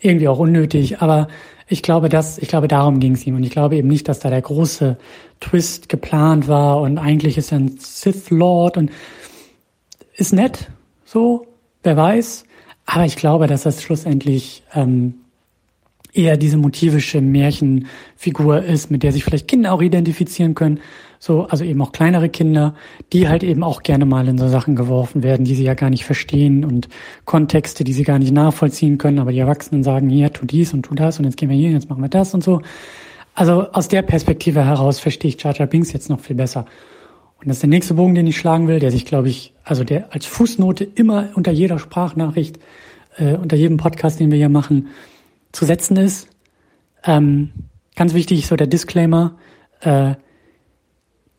irgendwie 0.00 0.28
auch 0.28 0.38
unnötig, 0.38 1.00
aber 1.00 1.28
ich 1.66 1.82
glaube, 1.82 2.11
dass 2.11 2.37
ich 2.37 2.48
glaube, 2.48 2.68
darum 2.68 3.00
ging 3.00 3.12
es 3.12 3.26
ihm 3.26 3.37
und 3.37 3.44
ich 3.44 3.50
glaube 3.50 3.76
eben 3.76 3.88
nicht, 3.88 4.08
dass 4.08 4.20
da 4.20 4.28
der 4.28 4.42
große 4.42 4.98
Twist 5.40 5.88
geplant 5.88 6.48
war 6.48 6.82
und 6.82 6.98
eigentlich 6.98 7.38
ist 7.38 7.50
er 7.50 7.61
ein 7.61 7.78
Sith 7.78 8.28
Lord 8.28 8.76
und 8.76 8.90
ist 10.18 10.33
nett, 10.33 10.68
so, 11.04 11.46
wer 11.83 11.96
weiß. 11.96 12.44
Aber 12.85 13.04
ich 13.04 13.16
glaube, 13.16 13.46
dass 13.46 13.62
das 13.62 13.83
schlussendlich 13.83 14.62
ähm, 14.74 15.14
eher 16.12 16.37
diese 16.37 16.57
motivische 16.57 17.20
Märchenfigur 17.20 18.62
ist, 18.62 18.90
mit 18.90 19.02
der 19.02 19.12
sich 19.12 19.24
vielleicht 19.24 19.48
Kinder 19.48 19.72
auch 19.72 19.83
identifizieren 19.83 20.54
können. 20.54 20.81
So, 21.20 21.44
also 21.44 21.64
eben 21.64 21.81
auch 21.83 21.92
kleinere 21.92 22.28
Kinder, 22.28 22.74
die 23.12 23.28
halt 23.28 23.42
eben 23.42 23.62
auch 23.62 23.83
gerne 23.83 24.07
mal 24.07 24.26
in 24.28 24.38
so 24.38 24.48
Sachen 24.48 24.76
geworfen 24.76 25.22
werden, 25.22 25.44
die 25.44 25.54
sie 25.54 25.64
ja 25.64 25.74
gar 25.74 25.90
nicht 25.90 26.04
verstehen 26.04 26.64
und 26.64 26.88
Kontexte, 27.24 27.85
die 27.85 27.92
sie 27.92 28.04
gar 28.04 28.18
nicht 28.18 28.33
nachvollziehen 28.33 28.98
können, 28.98 29.18
aber 29.18 29.33
die 29.33 29.38
Erwachsenen 29.38 29.83
sagen, 29.83 30.09
hier, 30.09 30.33
tu 30.33 30.46
dies 30.46 30.72
und 30.72 30.83
tu 30.83 30.94
das 30.94 31.18
und 31.18 31.24
jetzt 31.24 31.37
gehen 31.37 31.50
wir 31.50 31.57
hier, 31.57 31.70
jetzt 31.70 31.88
machen 31.88 32.02
wir 32.02 32.09
das 32.09 32.35
und 32.35 32.44
so. 32.44 32.62
Also 33.35 33.70
aus 33.72 33.88
der 33.88 34.02
Perspektive 34.02 34.64
heraus 34.64 35.00
verstehe 35.00 35.28
ich 35.28 35.42
Jar 35.42 35.66
Binks 35.66 35.92
jetzt 35.92 36.09
noch 36.09 36.20
viel 36.20 36.37
besser. 36.37 36.66
Und 37.40 37.48
das 37.48 37.59
ist 37.59 37.62
der 37.62 37.70
nächste 37.70 37.94
Bogen, 37.94 38.14
den 38.14 38.27
ich 38.27 38.37
schlagen 38.37 38.66
will, 38.66 38.81
der 38.81 38.90
sich, 38.90 39.05
glaube 39.05 39.29
ich, 39.29 39.55
also 39.62 39.85
der 39.85 40.12
als 40.12 40.27
Fußnote 40.27 40.85
immer 40.85 41.31
unter 41.35 41.53
jeder 41.53 41.79
Sprachnachricht, 41.79 42.59
äh, 43.16 43.35
unter 43.35 43.57
jedem 43.57 43.77
Podcast, 43.77 44.18
den 44.18 44.31
wir 44.31 44.38
hier 44.38 44.48
machen, 44.48 44.88
zu 45.53 45.64
setzen 45.64 45.96
ist. 45.96 46.29
Ähm, 47.05 47.51
ganz 47.94 48.14
wichtig, 48.14 48.46
so 48.46 48.57
der 48.57 48.66
Disclaimer, 48.66 49.37
äh, 49.81 50.14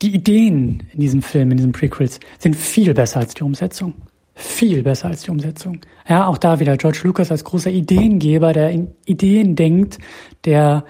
die 0.02 0.14
Ideen 0.14 0.84
in 0.92 1.00
diesem 1.00 1.20
Film, 1.20 1.50
in 1.50 1.58
diesen 1.58 1.72
Prequels, 1.72 2.20
sind 2.38 2.56
viel 2.56 2.94
besser 2.94 3.20
als 3.20 3.34
die 3.34 3.42
Umsetzung. 3.42 3.94
Viel 4.34 4.82
besser 4.82 5.08
als 5.08 5.22
die 5.24 5.30
Umsetzung. 5.30 5.80
Ja, 6.08 6.26
auch 6.26 6.38
da 6.38 6.60
wieder 6.60 6.78
George 6.78 7.00
Lucas 7.04 7.30
als 7.30 7.44
großer 7.44 7.70
Ideengeber, 7.70 8.54
der 8.54 8.70
in 8.70 8.88
Ideen 9.04 9.54
denkt, 9.54 9.98
der, 10.46 10.84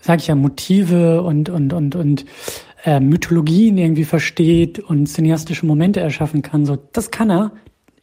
sag 0.00 0.20
ich 0.20 0.28
ja, 0.28 0.36
Motive 0.36 1.22
und, 1.22 1.48
und, 1.48 1.72
und, 1.72 1.96
und 1.96 2.24
äh, 2.84 3.00
Mythologien 3.00 3.78
irgendwie 3.78 4.04
versteht 4.04 4.78
und 4.78 5.06
cineastische 5.06 5.66
Momente 5.66 6.00
erschaffen 6.00 6.42
kann. 6.42 6.66
So, 6.66 6.78
das 6.92 7.10
kann 7.10 7.30
er 7.30 7.52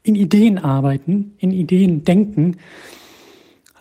in 0.04 0.16
Ideen 0.16 0.58
arbeiten, 0.58 1.34
in 1.38 1.52
Ideen 1.52 2.04
denken. 2.04 2.58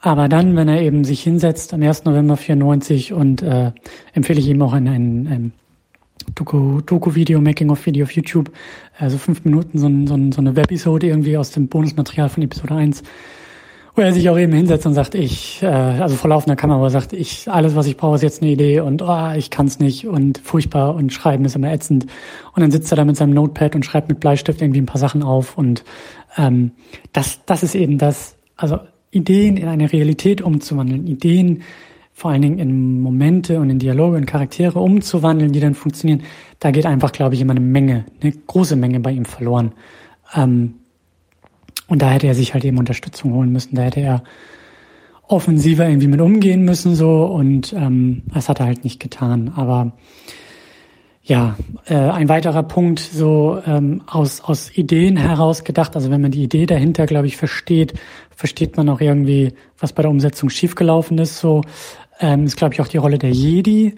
Aber 0.01 0.29
dann, 0.29 0.57
wenn 0.57 0.69
er 0.69 0.83
eben 0.83 1.05
sich 1.05 1.23
hinsetzt 1.23 1.75
am 1.75 1.83
1. 1.83 2.05
November 2.05 2.37
94 2.37 3.13
und 3.13 3.43
äh, 3.43 3.73
empfehle 4.13 4.39
ich 4.39 4.49
ihm 4.49 4.63
auch 4.63 4.73
ein, 4.73 4.87
ein, 4.87 5.27
ein 5.27 5.53
Doku, 6.35 6.81
Doku-Video, 6.83 7.41
Making-of-Video 7.41 8.05
auf 8.05 8.13
YouTube, 8.13 8.51
also 8.97 9.19
fünf 9.19 9.45
Minuten, 9.45 9.79
so, 9.79 9.89
so, 10.07 10.15
ein, 10.15 10.33
so 10.33 10.41
eine 10.41 10.57
Webisode 10.57 11.09
irgendwie 11.09 11.37
aus 11.37 11.51
dem 11.51 11.69
Bonusmaterial 11.69 12.29
von 12.29 12.43
Episode 12.43 12.75
1, 12.75 13.03
wo 13.99 14.03
er 14.03 14.13
sich 14.13 14.31
auch 14.31 14.39
eben 14.39 14.53
hinsetzt 14.53 14.87
und 14.87 14.95
sagt, 14.95 15.17
ich, 15.17 15.61
äh, 15.61 15.67
also 15.67 16.15
vor 16.15 16.31
laufender 16.31 16.55
Kamera 16.55 16.89
sagt, 16.89 17.13
ich, 17.13 17.51
alles, 17.51 17.75
was 17.75 17.89
ich 17.89 17.97
brauche, 17.97 18.15
ist 18.15 18.23
jetzt 18.23 18.41
eine 18.41 18.53
Idee 18.53 18.79
und 18.79 19.03
oh, 19.03 19.33
ich 19.37 19.51
kann 19.51 19.67
es 19.67 19.81
nicht 19.81 20.07
und 20.07 20.39
furchtbar 20.39 20.95
und 20.95 21.13
schreiben 21.13 21.45
ist 21.45 21.57
immer 21.57 21.73
ätzend. 21.73 22.07
Und 22.55 22.63
dann 22.63 22.71
sitzt 22.71 22.93
er 22.93 22.97
da 22.97 23.05
mit 23.05 23.17
seinem 23.17 23.35
Notepad 23.35 23.75
und 23.75 23.85
schreibt 23.85 24.09
mit 24.09 24.21
Bleistift 24.21 24.63
irgendwie 24.63 24.81
ein 24.81 24.87
paar 24.87 25.01
Sachen 25.01 25.25
auf 25.25 25.59
und 25.59 25.83
ähm, 26.37 26.71
das, 27.13 27.41
das 27.45 27.65
ist 27.65 27.75
eben 27.75 27.99
das, 27.99 28.37
also 28.57 28.79
Ideen 29.11 29.57
in 29.57 29.67
eine 29.67 29.93
Realität 29.93 30.43
umzuwandeln, 30.43 31.09
Ideen 31.09 31.63
vor 32.13 32.31
allen 32.31 32.43
Dingen 32.43 32.59
in 32.61 33.01
Momente 33.01 33.59
und 33.59 33.69
in 33.69 33.81
Dialoge 33.81 34.17
und 34.17 34.27
Charaktere 34.27 34.79
umzuwandeln, 34.79 35.51
die 35.51 35.61
dann 35.61 35.75
funktionieren, 35.75 36.23
da 36.61 36.71
geht 36.71 36.87
einfach, 36.87 37.11
glaube 37.11 37.35
ich, 37.35 37.41
immer 37.41 37.53
eine 37.53 37.61
Menge, 37.61 38.05
eine 38.21 38.31
große 38.33 38.77
Menge 38.77 39.01
bei 39.01 39.11
ihm 39.11 39.25
verloren. 39.25 39.73
Ähm, 40.37 40.75
und 41.89 42.03
da 42.03 42.11
hätte 42.11 42.27
er 42.27 42.35
sich 42.35 42.55
halt 42.55 42.65
eben 42.65 42.79
Unterstützung 42.79 43.33
holen 43.33 43.51
müssen. 43.51 43.75
Da 43.75 43.83
hätte 43.83 44.01
er 44.01 44.23
offensiver 45.27 45.89
irgendwie 45.89 46.07
mit 46.07 46.21
umgehen 46.21 46.65
müssen 46.65 46.95
so 46.95 47.25
und 47.25 47.73
ähm, 47.73 48.23
das 48.33 48.49
hat 48.49 48.61
er 48.61 48.67
halt 48.67 48.85
nicht 48.85 49.01
getan. 49.01 49.53
Aber 49.57 49.93
ja, 51.23 51.57
äh, 51.87 51.95
ein 51.95 52.29
weiterer 52.31 52.63
Punkt 52.63 53.01
so 53.01 53.61
ähm, 53.67 54.03
aus 54.07 54.41
aus 54.41 54.75
Ideen 54.77 55.17
heraus 55.17 55.65
gedacht. 55.65 55.97
Also 55.97 56.11
wenn 56.11 56.23
man 56.23 56.31
die 56.31 56.43
Idee 56.43 56.65
dahinter, 56.65 57.07
glaube 57.07 57.27
ich, 57.27 57.37
versteht, 57.37 57.95
versteht 58.35 58.77
man 58.77 58.89
auch 58.89 59.01
irgendwie, 59.01 59.53
was 59.79 59.93
bei 59.93 60.03
der 60.03 60.11
Umsetzung 60.11 60.49
schiefgelaufen 60.49 61.19
ist. 61.19 61.39
So 61.39 61.63
ähm, 62.21 62.45
ist, 62.45 62.57
glaube 62.57 62.75
ich, 62.75 62.81
auch 62.81 62.89
die 62.89 62.97
Rolle 62.97 63.19
der 63.19 63.31
Jedi 63.31 63.95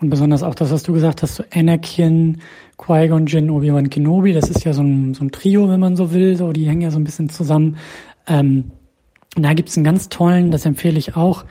und 0.00 0.10
besonders 0.10 0.42
auch 0.42 0.54
das, 0.54 0.70
was 0.70 0.82
du 0.82 0.92
gesagt 0.92 1.22
hast, 1.22 1.36
so 1.36 1.44
Anakin, 1.52 2.38
Qui-Gon 2.76 3.26
Jinn, 3.26 3.50
Obi-Wan 3.50 3.90
Kenobi, 3.90 4.32
das 4.32 4.50
ist 4.50 4.64
ja 4.64 4.72
so 4.72 4.82
ein, 4.82 5.14
so 5.14 5.24
ein 5.24 5.30
Trio, 5.30 5.68
wenn 5.68 5.80
man 5.80 5.96
so 5.96 6.12
will, 6.12 6.36
so, 6.36 6.52
die 6.52 6.66
hängen 6.66 6.82
ja 6.82 6.90
so 6.90 6.98
ein 6.98 7.04
bisschen 7.04 7.28
zusammen. 7.28 7.76
Ähm, 8.26 8.72
und 9.36 9.42
da 9.42 9.54
gibt's 9.54 9.76
einen 9.76 9.84
ganz 9.84 10.08
tollen, 10.08 10.50
das 10.50 10.66
empfehle 10.66 10.98
ich 10.98 11.16
auch, 11.16 11.44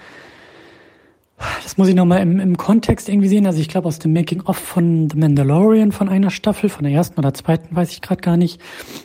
das 1.64 1.78
muss 1.78 1.88
ich 1.88 1.96
nochmal 1.96 2.22
im, 2.22 2.40
im 2.40 2.58
Kontext 2.58 3.10
irgendwie 3.10 3.28
sehen. 3.28 3.46
Also 3.46 3.60
ich 3.60 3.68
glaube 3.68 3.88
aus 3.88 4.00
dem 4.00 4.14
Making-of 4.14 4.58
von 4.58 5.10
The 5.10 5.18
Mandalorian 5.18 5.92
von 5.92 6.10
einer 6.10 6.30
Staffel, 6.30 6.70
von 6.70 6.84
der 6.84 6.94
ersten 6.94 7.20
oder 7.20 7.34
zweiten, 7.34 7.76
weiß 7.76 7.92
ich 7.92 8.02
gerade 8.02 8.22
gar 8.22 8.38
nicht. 8.38 8.62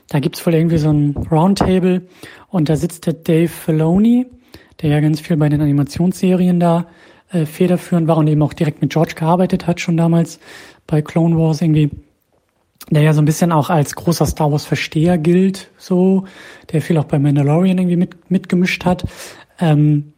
Da 0.08 0.20
gibt's 0.20 0.44
wohl 0.46 0.54
irgendwie 0.54 0.78
so 0.78 0.90
ein 0.90 1.16
Roundtable 1.30 2.02
und 2.48 2.68
da 2.68 2.76
sitzt 2.76 3.06
der 3.06 3.14
Dave 3.14 3.48
Filoni, 3.48 4.26
der 4.82 4.90
ja 4.90 5.00
ganz 5.00 5.20
viel 5.20 5.36
bei 5.36 5.48
den 5.48 5.60
Animationsserien 5.60 6.60
da 6.60 6.86
äh, 7.30 7.46
federführend 7.46 8.08
war 8.08 8.16
und 8.16 8.26
eben 8.28 8.42
auch 8.42 8.52
direkt 8.52 8.80
mit 8.80 8.92
George 8.92 9.14
gearbeitet 9.14 9.66
hat, 9.66 9.80
schon 9.80 9.96
damals 9.96 10.38
bei 10.86 11.02
Clone 11.02 11.36
Wars 11.38 11.60
irgendwie. 11.62 11.90
Der 12.90 13.02
ja 13.02 13.12
so 13.12 13.20
ein 13.20 13.26
bisschen 13.26 13.52
auch 13.52 13.68
als 13.68 13.94
großer 13.94 14.24
Star 14.24 14.50
Wars 14.50 14.64
Versteher 14.64 15.18
gilt, 15.18 15.70
so, 15.76 16.24
der 16.72 16.80
viel 16.80 16.96
auch 16.96 17.04
bei 17.04 17.18
Mandalorian 17.18 17.76
irgendwie 17.76 17.96
mit, 17.96 18.30
mitgemischt 18.30 18.86
hat. 18.86 19.04
Ähm, 19.60 20.14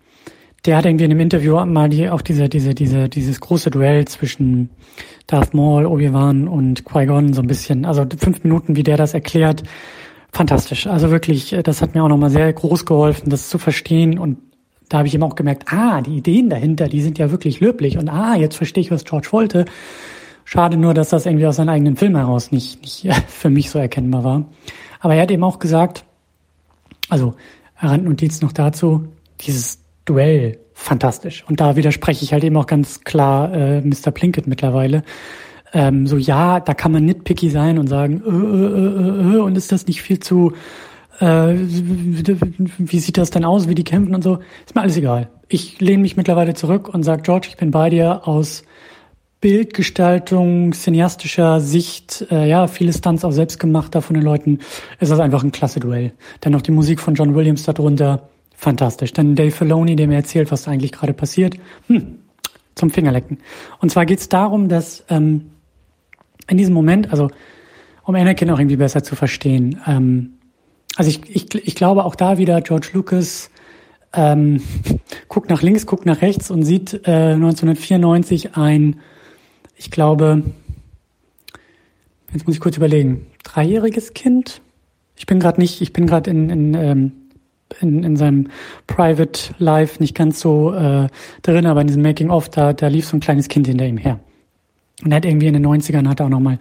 der 0.66 0.76
hat 0.76 0.84
irgendwie 0.84 1.06
in 1.06 1.10
einem 1.10 1.20
Interview 1.20 1.64
mal 1.64 1.88
die, 1.88 2.08
auch 2.10 2.20
diese, 2.20 2.48
diese, 2.48 2.74
diese, 2.74 3.08
dieses 3.08 3.40
große 3.40 3.70
Duell 3.70 4.06
zwischen 4.06 4.70
Darth 5.26 5.54
Maul, 5.54 5.86
Obi-Wan 5.86 6.48
und 6.48 6.84
Qui-Gon 6.84 7.32
so 7.32 7.40
ein 7.40 7.46
bisschen, 7.46 7.84
also 7.84 8.04
fünf 8.18 8.44
Minuten, 8.44 8.76
wie 8.76 8.82
der 8.82 8.96
das 8.96 9.14
erklärt, 9.14 9.62
fantastisch. 10.32 10.86
Also 10.86 11.10
wirklich, 11.10 11.52
äh, 11.52 11.62
das 11.62 11.82
hat 11.82 11.94
mir 11.94 12.04
auch 12.04 12.08
nochmal 12.08 12.30
sehr 12.30 12.52
groß 12.52 12.84
geholfen, 12.86 13.30
das 13.30 13.48
zu 13.48 13.58
verstehen 13.58 14.18
und 14.18 14.38
da 14.90 14.98
habe 14.98 15.08
ich 15.08 15.14
eben 15.14 15.22
auch 15.22 15.36
gemerkt, 15.36 15.72
ah, 15.72 16.02
die 16.02 16.16
Ideen 16.16 16.50
dahinter, 16.50 16.88
die 16.88 17.00
sind 17.00 17.16
ja 17.16 17.30
wirklich 17.30 17.60
löblich 17.60 17.96
und 17.96 18.10
ah, 18.10 18.34
jetzt 18.34 18.56
verstehe 18.56 18.82
ich, 18.82 18.90
was 18.90 19.04
George 19.04 19.28
wollte. 19.30 19.64
Schade 20.44 20.76
nur, 20.76 20.94
dass 20.94 21.10
das 21.10 21.26
irgendwie 21.26 21.46
aus 21.46 21.56
seinem 21.56 21.68
eigenen 21.68 21.96
Film 21.96 22.16
heraus 22.16 22.50
nicht, 22.50 22.82
nicht 22.82 23.14
für 23.28 23.50
mich 23.50 23.70
so 23.70 23.78
erkennbar 23.78 24.24
war. 24.24 24.44
Aber 24.98 25.14
er 25.14 25.22
hat 25.22 25.30
eben 25.30 25.44
auch 25.44 25.60
gesagt, 25.60 26.04
also 27.08 27.34
Randnotiz 27.78 28.42
noch 28.42 28.52
dazu, 28.52 29.06
dieses 29.40 29.78
Duell 30.04 30.58
fantastisch. 30.74 31.44
Und 31.48 31.60
da 31.60 31.76
widerspreche 31.76 32.24
ich 32.24 32.32
halt 32.32 32.42
eben 32.42 32.56
auch 32.56 32.66
ganz 32.66 33.02
klar 33.02 33.54
äh, 33.54 33.80
Mr. 33.82 34.10
Plinkett 34.10 34.48
mittlerweile. 34.48 35.04
Ähm, 35.72 36.08
so 36.08 36.16
ja, 36.16 36.58
da 36.58 36.74
kann 36.74 36.90
man 36.90 37.04
nitpicky 37.04 37.48
sein 37.48 37.78
und 37.78 37.86
sagen, 37.86 38.22
äh, 38.26 38.30
äh, 38.30 39.34
äh, 39.34 39.36
äh, 39.36 39.40
und 39.40 39.56
ist 39.56 39.70
das 39.70 39.86
nicht 39.86 40.02
viel 40.02 40.18
zu, 40.18 40.54
äh, 41.20 41.54
wie 41.54 42.98
sieht 42.98 43.18
das 43.18 43.30
denn 43.30 43.44
aus, 43.44 43.68
wie 43.68 43.74
die 43.74 43.84
kämpfen 43.84 44.14
und 44.14 44.22
so. 44.22 44.38
Ist 44.66 44.74
mir 44.74 44.82
alles 44.82 44.96
egal. 44.96 45.28
Ich 45.48 45.80
lehne 45.80 46.02
mich 46.02 46.16
mittlerweile 46.16 46.54
zurück 46.54 46.88
und 46.88 47.02
sage, 47.02 47.22
George, 47.22 47.48
ich 47.50 47.56
bin 47.56 47.70
bei 47.70 47.90
dir 47.90 48.26
aus 48.26 48.62
Bildgestaltung, 49.40 50.72
cineastischer 50.72 51.60
Sicht, 51.60 52.26
äh, 52.30 52.48
ja, 52.48 52.66
viele 52.66 52.92
Stunts 52.92 53.24
auch 53.24 53.32
selbst 53.32 53.58
gemacht 53.58 53.94
da 53.94 54.00
von 54.00 54.14
den 54.14 54.22
Leuten, 54.22 54.58
ist 54.98 55.10
das 55.10 55.20
einfach 55.20 55.42
ein 55.42 55.52
klasse 55.52 55.80
Duell. 55.80 56.12
Dann 56.40 56.52
noch 56.52 56.62
die 56.62 56.72
Musik 56.72 57.00
von 57.00 57.14
John 57.14 57.34
Williams 57.34 57.62
darunter, 57.62 58.28
Fantastisch. 58.60 59.14
Dann 59.14 59.36
Dave 59.36 59.52
Filoni, 59.52 59.96
der 59.96 60.06
mir 60.06 60.16
erzählt, 60.16 60.52
was 60.52 60.68
eigentlich 60.68 60.92
gerade 60.92 61.14
passiert. 61.14 61.54
Hm, 61.86 62.18
zum 62.74 62.90
Fingerlecken. 62.90 63.38
Und 63.80 63.90
zwar 63.90 64.04
geht 64.04 64.20
es 64.20 64.28
darum, 64.28 64.68
dass 64.68 65.02
ähm, 65.08 65.52
in 66.46 66.58
diesem 66.58 66.74
Moment, 66.74 67.10
also 67.10 67.30
um 68.04 68.14
Anakin 68.14 68.50
auch 68.50 68.58
irgendwie 68.58 68.76
besser 68.76 69.02
zu 69.02 69.16
verstehen, 69.16 69.80
ähm, 69.86 70.34
also 70.96 71.10
ich, 71.10 71.20
ich, 71.34 71.54
ich 71.54 71.74
glaube 71.74 72.04
auch 72.04 72.14
da 72.14 72.38
wieder, 72.38 72.60
George 72.60 72.90
Lucas 72.92 73.50
ähm, 74.12 74.62
guckt 75.28 75.50
nach 75.50 75.62
links, 75.62 75.86
guckt 75.86 76.06
nach 76.06 76.22
rechts 76.22 76.50
und 76.50 76.62
sieht 76.64 77.06
äh, 77.06 77.32
1994 77.34 78.56
ein, 78.56 79.00
ich 79.76 79.90
glaube, 79.90 80.42
jetzt 82.32 82.46
muss 82.46 82.56
ich 82.56 82.60
kurz 82.60 82.76
überlegen, 82.76 83.26
dreijähriges 83.44 84.14
Kind. 84.14 84.60
Ich 85.16 85.26
bin 85.26 85.40
gerade 85.40 85.60
nicht, 85.60 85.80
ich 85.80 85.92
bin 85.92 86.06
gerade 86.06 86.30
in, 86.30 86.50
in 86.50 86.74
ähm, 86.74 87.12
in, 87.80 88.02
in 88.02 88.16
seinem 88.16 88.48
Private 88.86 89.54
Life 89.58 90.00
nicht 90.00 90.14
ganz 90.16 90.40
so 90.40 90.72
äh, 90.72 91.08
drin, 91.42 91.66
aber 91.66 91.80
in 91.82 91.86
diesem 91.86 92.02
Making-of, 92.02 92.48
da, 92.48 92.72
da 92.72 92.88
lief 92.88 93.06
so 93.06 93.16
ein 93.16 93.20
kleines 93.20 93.48
Kind 93.48 93.66
hinter 93.66 93.86
ihm 93.86 93.96
her. 93.96 94.18
Und 95.04 95.12
er 95.12 95.16
hat 95.16 95.24
irgendwie 95.24 95.46
in 95.46 95.54
den 95.54 95.66
90ern 95.66 96.08
hat 96.08 96.20
er 96.20 96.26
auch 96.26 96.30
nochmal 96.30 96.58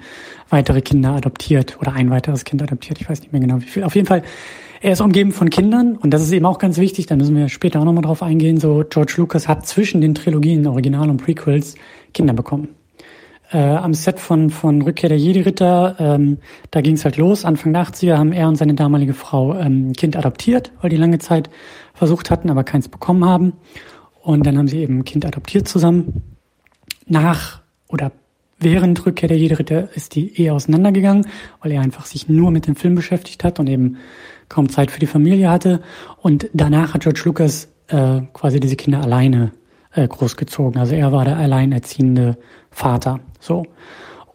weitere 0.50 0.82
Kinder 0.82 1.12
adoptiert 1.12 1.78
oder 1.80 1.94
ein 1.94 2.10
weiteres 2.10 2.46
Kind 2.46 2.62
adoptiert, 2.62 3.00
ich 3.02 3.10
weiß 3.10 3.22
nicht 3.22 3.32
mehr 3.32 3.42
genau 3.42 3.62
wie 3.62 3.66
viel. 3.66 3.84
Auf 3.84 3.96
jeden 3.96 4.08
Fall, 4.08 4.24
er 4.82 4.94
ist 4.94 5.02
umgeben 5.02 5.32
von 5.32 5.50
Kindern 5.50 5.98
und 5.98 6.12
das 6.12 6.22
ist 6.22 6.32
eben 6.32 6.46
auch 6.46 6.58
ganz 6.58 6.78
wichtig, 6.78 7.06
da 7.06 7.16
müssen 7.16 7.36
wir 7.36 7.50
später 7.50 7.82
auch 7.82 7.86
nochmal 7.86 8.04
drauf 8.04 8.24
eingehen, 8.24 8.58
so 8.58 8.86
George 8.90 9.16
Lucas 9.18 9.48
hat 9.48 9.68
zwischen 9.68 10.02
den 10.02 10.16
Trilogien, 10.16 10.66
Original 10.68 11.10
und 11.10 11.22
Prequels, 11.22 11.76
Kinder 12.14 12.34
bekommen 12.34 12.70
äh, 13.52 13.58
am 13.58 13.94
Set 13.94 14.20
von, 14.20 14.50
von 14.50 14.82
Rückkehr 14.82 15.10
der 15.10 15.18
Jedi-Ritter, 15.18 15.96
ähm, 16.00 16.38
da 16.72 16.82
ging 16.82 16.96
es 16.96 17.06
halt 17.06 17.18
los. 17.18 17.46
Anfang 17.46 17.74
der 17.74 17.84
80er 17.84 18.18
haben 18.18 18.32
er 18.32 18.48
und 18.48 18.56
seine 18.56 18.76
damalige 18.76 19.14
Frau 19.14 19.56
ähm, 19.56 19.90
ein 19.90 19.94
Kind 19.94 20.16
adoptiert, 20.16 20.72
weil 20.82 20.90
die 20.90 20.98
lange 20.98 21.20
Zeit 21.20 21.50
versucht 21.94 22.30
hatten, 22.30 22.50
aber 22.50 22.64
keins 22.64 22.90
bekommen 22.90 23.26
haben. 23.26 23.54
Und 24.22 24.46
dann 24.46 24.58
haben 24.58 24.68
sie 24.68 24.80
eben 24.80 25.00
ein 25.00 25.06
Kind 25.06 25.26
adoptiert 25.26 25.68
zusammen. 25.68 26.36
Nach 27.08 27.62
oder 27.88 28.12
während 28.60 29.06
Rückkehr 29.06 29.30
der 29.30 29.38
Jedi-Ritter 29.38 29.90
ist 29.96 30.16
die 30.16 30.40
Ehe 30.40 30.54
auseinandergegangen, 30.54 31.28
weil 31.62 31.72
er 31.72 31.82
einfach 31.82 32.06
sich 32.06 32.28
nur 32.30 32.52
mit 32.52 32.68
dem 32.68 32.76
Film 32.76 32.96
beschäftigt 32.96 33.44
hat 33.44 33.60
und 33.60 33.68
eben 33.68 33.98
kaum 34.50 34.70
Zeit 34.70 34.92
für 34.92 35.00
die 35.00 35.08
Familie 35.08 35.50
hatte. 35.50 35.82
Und 36.22 36.50
danach 36.54 36.94
hat 36.94 37.04
George 37.04 37.22
Lucas 37.26 37.70
äh, 37.88 38.22
quasi 38.34 38.60
diese 38.60 38.76
Kinder 38.76 39.02
alleine 39.02 39.52
äh, 39.94 40.08
großgezogen. 40.08 40.80
Also 40.80 40.96
er 40.96 41.12
war 41.12 41.26
der 41.26 41.38
alleinerziehende 41.38 42.38
Vater. 42.72 43.20
So. 43.40 43.66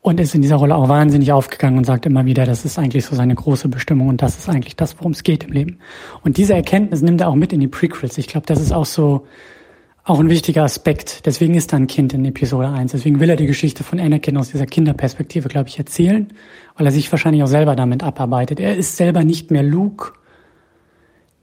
Und 0.01 0.21
ist 0.21 0.35
in 0.35 0.43
dieser 0.43 0.57
Rolle 0.57 0.75
auch 0.75 0.89
wahnsinnig 0.89 1.33
aufgegangen 1.33 1.79
und 1.79 1.85
sagt 1.85 2.05
immer 2.05 2.27
wieder, 2.27 2.45
das 2.45 2.67
ist 2.67 2.79
eigentlich 2.79 3.07
so 3.07 3.17
seine 3.17 3.35
große 3.35 3.69
Bestimmung 3.69 4.09
und 4.09 4.21
das 4.21 4.37
ist 4.37 4.51
eigentlich 4.51 4.77
das, 4.77 4.99
worum 4.99 5.13
es 5.13 5.23
geht 5.23 5.45
im 5.45 5.53
Leben. 5.53 5.79
Und 6.23 6.37
diese 6.37 6.53
Erkenntnis 6.53 7.01
nimmt 7.01 7.23
er 7.23 7.29
auch 7.29 7.35
mit 7.35 7.55
in 7.55 7.61
die 7.61 7.69
Prequels. 7.69 8.19
Ich 8.19 8.29
glaube, 8.29 8.47
das 8.47 8.61
ist 8.61 8.73
auch 8.73 8.85
so, 8.85 9.27
auch 10.05 10.21
ein 10.21 10.29
wichtiger 10.29 10.65
Aspekt. 10.65 11.25
Deswegen 11.25 11.55
ist 11.55 11.73
er 11.73 11.79
ein 11.79 11.87
Kind 11.87 12.13
in 12.13 12.27
Episode 12.27 12.69
1. 12.69 12.93
Deswegen 12.93 13.21
will 13.21 13.31
er 13.31 13.37
die 13.37 13.47
Geschichte 13.47 13.83
von 13.85 13.99
Anakin 13.99 14.37
aus 14.37 14.51
dieser 14.51 14.67
Kinderperspektive, 14.67 15.49
glaube 15.49 15.71
ich, 15.71 15.79
erzählen, 15.79 16.29
weil 16.77 16.87
er 16.87 16.93
sich 16.93 17.11
wahrscheinlich 17.11 17.43
auch 17.43 17.49
selber 17.49 17.75
damit 17.75 18.03
abarbeitet. 18.03 18.61
Er 18.61 18.77
ist 18.77 18.99
selber 18.99 19.25
nicht 19.25 19.51
mehr 19.51 19.63
Luke, 19.63 20.13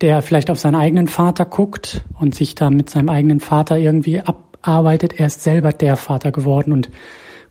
der 0.02 0.21
vielleicht 0.21 0.52
auf 0.52 0.60
seinen 0.60 0.76
eigenen 0.76 1.08
Vater 1.08 1.45
guckt 1.45 2.02
und 2.19 2.36
sich 2.36 2.54
da 2.54 2.69
mit 2.69 2.91
seinem 2.91 3.10
eigenen 3.10 3.39
Vater 3.39 3.80
irgendwie 3.80 4.21
abarbeitet. 4.21 5.19
Er 5.19 5.26
ist 5.26 5.41
selber 5.41 5.74
der 5.74 5.97
Vater 5.97 6.32
geworden 6.32 6.71
und 6.71 6.91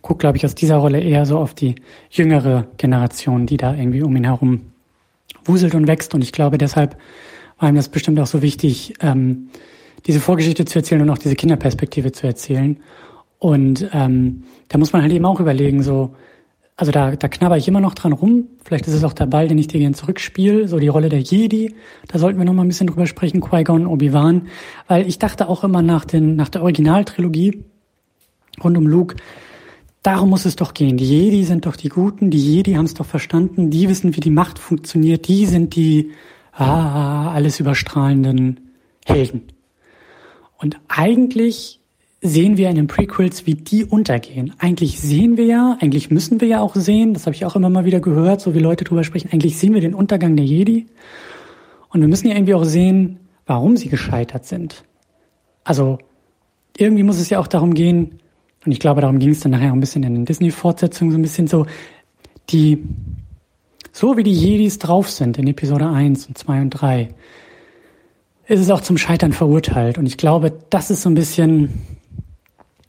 guckt, 0.03 0.21
glaube 0.21 0.37
ich, 0.37 0.45
aus 0.45 0.55
dieser 0.55 0.77
Rolle 0.77 1.01
eher 1.01 1.27
so 1.27 1.39
auf 1.39 1.55
die 1.55 1.75
jüngere 2.09 2.69
Generation, 2.77 3.47
die 3.47 3.57
da 3.57 3.75
irgendwie 3.75 4.03
um 4.03 4.15
ihn 4.15 4.25
herum 4.25 4.73
wuselt 5.45 5.75
und 5.75 5.89
wächst. 5.89 6.15
Und 6.15 6.23
ich 6.23 6.31
glaube, 6.31 6.57
deshalb 6.57 6.97
war 7.59 7.69
ihm 7.69 7.75
das 7.75 7.89
bestimmt 7.89 8.21
auch 8.21 8.29
so 8.29 8.43
wichtig, 8.43 8.95
ähm, 9.01 9.49
diese 10.07 10.21
Vorgeschichte 10.21 10.65
zu 10.65 10.79
erzählen 10.79 11.03
und 11.03 11.11
auch 11.11 11.19
diese 11.19 11.37
Kinderperspektive 11.37 12.13
zu 12.13 12.27
erzählen. 12.27 12.79
Und 13.39 13.89
ähm, 13.93 14.45
da 14.69 14.79
muss 14.79 14.93
man 14.93 15.03
halt 15.03 15.13
eben 15.13 15.25
auch 15.25 15.41
überlegen, 15.41 15.83
so, 15.83 16.15
also 16.77 16.93
da, 16.93 17.17
da 17.17 17.29
knabber 17.29 17.57
ich 17.57 17.69
immer 17.69 17.81
noch 17.81 17.95
dran 17.95 18.13
rum. 18.13 18.49
Vielleicht 18.65 18.87
ist 18.87 18.95
es 18.95 19.05
auch 19.05 19.13
der 19.13 19.27
Ball, 19.27 19.49
den 19.49 19.59
ich 19.59 19.69
dir 19.69 19.81
gerne 19.81 19.95
zurückspiele, 19.95 20.69
so 20.69 20.79
die 20.79 20.89
Rolle 20.89 21.09
der 21.09 21.21
Jedi. 21.21 21.75
Da 22.09 22.19
sollten 22.19 22.39
wir 22.39 22.45
noch 22.45 22.55
mal 22.55 22.63
ein 22.63 22.69
bisschen 22.69 22.87
drüber 22.87 23.07
sprechen, 23.07 23.41
Qui-Gon, 23.41 23.87
Obi-Wan. 23.87 24.49
Weil 24.89 25.07
ich 25.07 25.19
dachte 25.19 25.49
auch 25.49 25.65
immer 25.65 25.83
nach, 25.83 26.05
den, 26.05 26.37
nach 26.37 26.49
der 26.49 26.63
Originaltrilogie 26.63 27.65
rund 28.63 28.77
um 28.77 28.87
Luke, 28.87 29.17
Darum 30.03 30.31
muss 30.31 30.47
es 30.47 30.57
doch 30.57 30.73
gehen. 30.73 30.97
Die 30.97 31.05
Jedi 31.05 31.45
sind 31.45 31.67
doch 31.67 31.77
die 31.77 31.91
Guten, 31.91 32.31
die 32.31 32.39
Jedi 32.39 32.73
haben 32.75 32.87
es 32.87 32.95
doch 32.95 33.05
verstanden, 33.05 33.71
die 33.71 33.89
wissen, 33.89 34.17
wie 34.17 34.21
die 34.21 34.31
Macht 34.31 34.59
funktioniert, 34.59 35.29
die 35.29 35.45
sind 35.45 35.77
die 35.77 36.13
ah, 36.53 37.33
alles 37.33 37.61
überstrahlenden 37.61 38.61
Helden. 39.05 39.43
Und 40.61 40.79
eigentlich 40.89 41.81
sehen 42.21 42.59
wir 42.59 42.69
in 42.69 42.77
den 42.77 42.87
Prequels, 42.87 43.47
wie 43.47 43.55
die 43.55 43.85
untergehen. 43.85 44.53
Eigentlich 44.59 45.01
sehen 45.01 45.39
wir 45.39 45.47
ja, 45.47 45.79
eigentlich 45.81 46.11
müssen 46.11 46.41
wir 46.41 46.49
ja 46.49 46.61
auch 46.61 46.75
sehen, 46.75 47.15
das 47.15 47.25
habe 47.25 47.35
ich 47.35 47.47
auch 47.47 47.57
immer 47.57 47.71
mal 47.71 47.87
wieder 47.87 48.01
gehört, 48.01 48.43
so 48.43 48.55
wie 48.55 48.59
Leute 48.59 48.85
drüber 48.85 49.05
sprechen, 49.05 49.31
eigentlich 49.33 49.59
sehen 49.59 49.73
wir 49.73 49.81
den 49.81 49.95
Untergang 49.95 50.37
der 50.37 50.45
Jedi. 50.45 50.87
Und 51.89 52.03
wir 52.03 52.09
müssen 52.09 52.29
ja 52.29 52.35
irgendwie 52.35 52.55
auch 52.55 52.65
sehen, 52.65 53.21
warum 53.47 53.77
sie 53.79 53.89
gescheitert 53.89 54.45
sind. 54.45 54.85
Also 55.65 55.99
irgendwie 56.77 57.03
muss 57.03 57.19
es 57.19 57.31
ja 57.31 57.39
auch 57.39 57.47
darum 57.47 57.75
gehen, 57.75 58.21
und 58.67 58.73
ich 58.73 58.81
glaube, 58.81 59.01
darum 59.01 59.19
ging 59.19 59.31
es 59.31 59.41
dann 59.41 59.53
nachher 59.53 59.71
auch 59.71 59.75
ein 59.75 59.81
bisschen 59.81 60.03
in 60.03 60.15
den 60.15 60.25
Disney-Fortsetzungen, 60.27 61.13
so 61.13 61.19
ein 61.19 61.23
bisschen 61.23 61.47
so, 61.47 61.65
die, 62.51 62.85
so 63.93 64.19
wie 64.19 64.23
die 64.23 64.35
Jedis 64.35 64.79
drauf 64.79 65.09
sind 65.09 65.39
in 65.39 65.47
Episode 65.47 65.89
1 65.89 66.27
und 66.27 66.37
2 66.37 66.61
und 66.61 66.71
3, 66.71 67.09
ist 68.51 68.59
es 68.59 68.71
auch 68.71 68.81
zum 68.81 68.99
Scheitern 68.99 69.33
verurteilt. 69.33 69.97
Und 69.97 70.07
ich 70.07 70.17
glaube, 70.17 70.53
das 70.71 70.91
ist 70.91 71.03
so 71.03 71.09
ein 71.09 71.15
bisschen, 71.15 71.87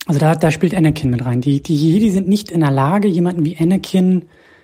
also 0.07 0.19
da, 0.19 0.33
da 0.33 0.49
spielt 0.49 0.73
Anakin 0.73 1.11
mit 1.11 1.23
rein. 1.23 1.39
Die, 1.39 1.61
die 1.61 1.75
Jedi 1.75 2.09
sind 2.09 2.27
nicht 2.27 2.49
in 2.49 2.61
der 2.61 2.71
Lage, 2.71 3.07
jemanden 3.07 3.45
wie 3.45 3.55
Anakin 3.57 4.23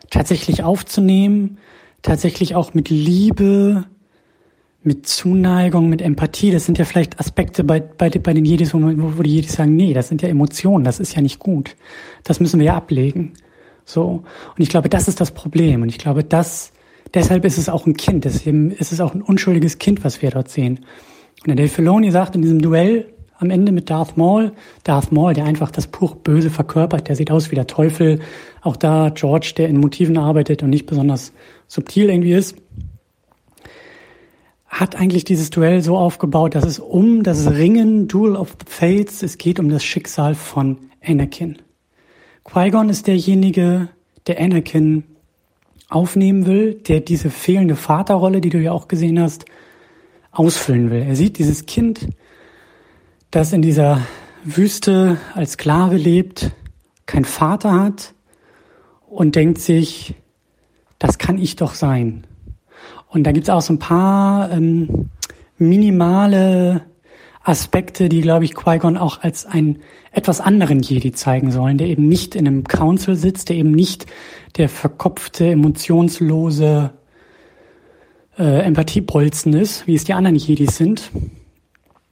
tatsächlich 0.10 0.64
aufzunehmen, 0.64 1.60
tatsächlich 2.02 2.56
auch 2.56 2.74
mit 2.74 2.90
Liebe, 2.90 3.86
mit 4.82 5.08
Zuneigung, 5.08 5.88
mit 5.88 6.02
Empathie. 6.02 6.50
Das 6.50 6.66
sind 6.66 6.80
ja 6.80 6.86
vielleicht 6.86 7.20
Aspekte 7.20 7.64
bei, 7.64 7.80
bei, 7.80 8.10
bei 8.10 8.34
den 8.34 8.46
Jedis, 8.46 8.74
wo, 8.74 8.80
wo, 8.82 9.22
die 9.22 9.36
Jedis 9.36 9.54
sagen, 9.54 9.76
nee, 9.76 9.94
das 9.94 10.08
sind 10.08 10.24
ja 10.24 10.30
Emotionen, 10.30 10.84
das 10.84 11.00
ist 11.00 11.16
ja 11.16 11.22
nicht 11.22 11.38
gut. 11.38 11.76
Das 12.24 12.40
müssen 12.40 12.60
wir 12.60 12.66
ja 12.66 12.76
ablegen. 12.76 13.34
So. 13.86 14.24
Und 14.56 14.64
ich 14.64 14.70
glaube, 14.70 14.90
das 14.90 15.08
ist 15.08 15.22
das 15.22 15.30
Problem. 15.30 15.84
Und 15.84 15.90
ich 15.90 16.00
glaube, 16.00 16.24
das, 16.24 16.72
deshalb 17.14 17.46
ist 17.46 17.58
es 17.58 17.70
auch 17.70 17.86
ein 17.86 17.96
Kind. 17.96 18.26
Deswegen 18.26 18.72
ist 18.72 18.92
es 18.92 19.02
auch 19.02 19.14
ein 19.14 19.22
unschuldiges 19.22 19.78
Kind, 19.78 20.04
was 20.04 20.22
wir 20.22 20.32
dort 20.32 20.50
sehen. 20.50 20.86
Und 21.42 21.48
der 21.48 21.56
Dave 21.56 21.70
Filoni 21.70 22.12
sagt 22.12 22.36
in 22.36 22.42
diesem 22.42 22.62
Duell 22.62 23.14
am 23.40 23.52
Ende 23.52 23.72
mit 23.72 23.90
Darth 23.90 24.18
Maul, 24.18 24.54
Darth 24.84 25.12
Maul, 25.12 25.34
der 25.34 25.46
einfach 25.46 25.70
das 25.70 25.88
pur 25.88 26.16
Böse 26.16 26.50
verkörpert, 26.50 27.08
der 27.08 27.16
sieht 27.16 27.30
aus 27.30 27.52
wie 27.52 27.56
der 27.56 27.68
Teufel. 27.68 28.20
Auch 28.62 28.76
da 28.76 29.10
George, 29.10 29.54
der 29.56 29.70
in 29.70 29.78
Motiven 29.78 30.18
arbeitet 30.18 30.64
und 30.64 30.72
nicht 30.72 30.88
besonders 30.88 31.34
subtil 31.68 32.10
irgendwie 32.10 32.34
ist 32.34 32.56
hat 34.80 34.96
eigentlich 34.96 35.24
dieses 35.24 35.50
Duell 35.50 35.82
so 35.82 35.98
aufgebaut, 35.98 36.54
dass 36.54 36.66
es 36.66 36.80
um 36.80 37.24
das 37.24 37.50
Ringen, 37.50 38.08
Duel 38.08 38.36
of 38.36 38.56
the 38.60 38.66
Fates, 38.68 39.24
es 39.24 39.38
geht 39.38 39.60
um 39.60 39.70
das 39.70 39.84
Schicksal 39.84 40.36
von 40.36 40.78
Anakin. 41.04 41.58
Qui-Gon 42.44 42.90
ist 42.90 43.08
derjenige, 43.08 43.90
der 44.28 44.40
Anakin 44.40 45.04
aufnehmen 45.90 46.46
will, 46.46 46.76
der 46.76 47.00
diese 47.00 47.30
fehlende 47.30 47.76
Vaterrolle, 47.76 48.42
die 48.42 48.50
du 48.50 48.60
ja 48.60 48.72
auch 48.72 48.88
gesehen 48.88 49.20
hast, 49.20 49.46
ausfüllen 50.32 50.92
will. 50.92 51.02
Er 51.04 51.16
sieht 51.16 51.38
dieses 51.38 51.66
Kind, 51.66 52.08
das 53.32 53.54
in 53.54 53.62
dieser 53.62 54.02
Wüste 54.44 55.18
als 55.34 55.54
Sklave 55.54 55.98
lebt, 55.98 56.52
kein 57.06 57.26
Vater 57.26 57.74
hat 57.80 58.14
und 59.08 59.36
denkt 59.36 59.60
sich, 59.60 60.16
das 61.00 61.18
kann 61.18 61.38
ich 61.38 61.56
doch 61.56 61.74
sein. 61.74 62.26
Und 63.10 63.24
da 63.24 63.32
gibt's 63.32 63.50
auch 63.50 63.62
so 63.62 63.74
ein 63.74 63.80
paar 63.80 64.52
ähm, 64.52 65.10
minimale 65.58 66.86
Aspekte, 67.48 68.10
die, 68.10 68.20
glaube 68.20 68.44
ich, 68.44 68.54
Qui-Gon 68.56 68.98
auch 68.98 69.22
als 69.22 69.46
einen 69.46 69.80
etwas 70.12 70.42
anderen 70.42 70.82
Jedi 70.82 71.14
zeigen 71.14 71.52
sollen, 71.52 71.78
der 71.78 71.88
eben 71.88 72.08
nicht 72.08 72.36
in 72.36 72.46
einem 72.46 72.66
Council 72.66 73.16
sitzt, 73.16 73.48
der 73.48 73.56
eben 73.56 73.72
nicht 73.72 74.06
der 74.58 74.68
verkopfte, 74.68 75.52
emotionslose 75.52 76.92
äh, 78.38 78.62
Empathiebolzen 78.64 79.54
ist, 79.54 79.88
wie 79.88 79.96
es 79.96 80.04
die 80.04 80.14
anderen 80.14 80.36
Jedis 80.36 80.76
sind, 80.76 81.10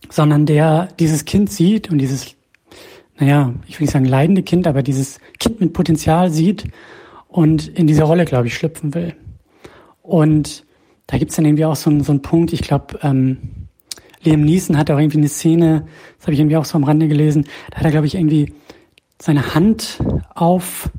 sondern 0.09 0.45
der 0.45 0.87
dieses 0.99 1.25
Kind 1.25 1.51
sieht 1.51 1.91
und 1.91 1.97
dieses, 1.97 2.35
naja, 3.19 3.53
ich 3.67 3.77
will 3.77 3.85
nicht 3.85 3.93
sagen 3.93 4.05
leidende 4.05 4.41
Kind, 4.41 4.67
aber 4.67 4.83
dieses 4.83 5.19
Kind 5.39 5.59
mit 5.59 5.73
Potenzial 5.73 6.31
sieht 6.31 6.63
und 7.27 7.67
in 7.67 7.87
diese 7.87 8.03
Rolle, 8.03 8.23
glaube 8.23 8.47
ich, 8.47 8.55
schlüpfen 8.55 8.93
will. 8.93 9.15
Und 10.01 10.65
da 11.07 11.17
gibt's 11.17 11.35
dann 11.35 11.43
irgendwie 11.43 11.65
auch 11.65 11.75
so, 11.75 11.89
einen, 11.89 12.03
so 12.05 12.13
einen 12.13 12.21
Punkt, 12.21 12.53
ich 12.53 12.61
glaube, 12.61 12.99
ähm, 13.01 13.64
Liam 14.25 14.41
Neeson 14.41 14.77
hat 14.77 14.91
auch 14.91 14.99
irgendwie 14.99 15.19
eine 15.19 15.27
Szene, 15.27 15.87
das 16.17 16.27
habe 16.27 16.33
ich 16.33 16.39
irgendwie 16.39 16.57
auch 16.57 16.65
so 16.65 16.77
am 16.77 16.83
Rande 16.83 17.07
gelesen, 17.07 17.45
da 17.71 17.77
hat 17.77 17.85
er, 17.85 17.91
glaube 17.91 18.07
ich, 18.07 18.15
irgendwie 18.15 18.53
seine 19.21 19.55
Hand 19.55 19.99
auf 20.33 20.89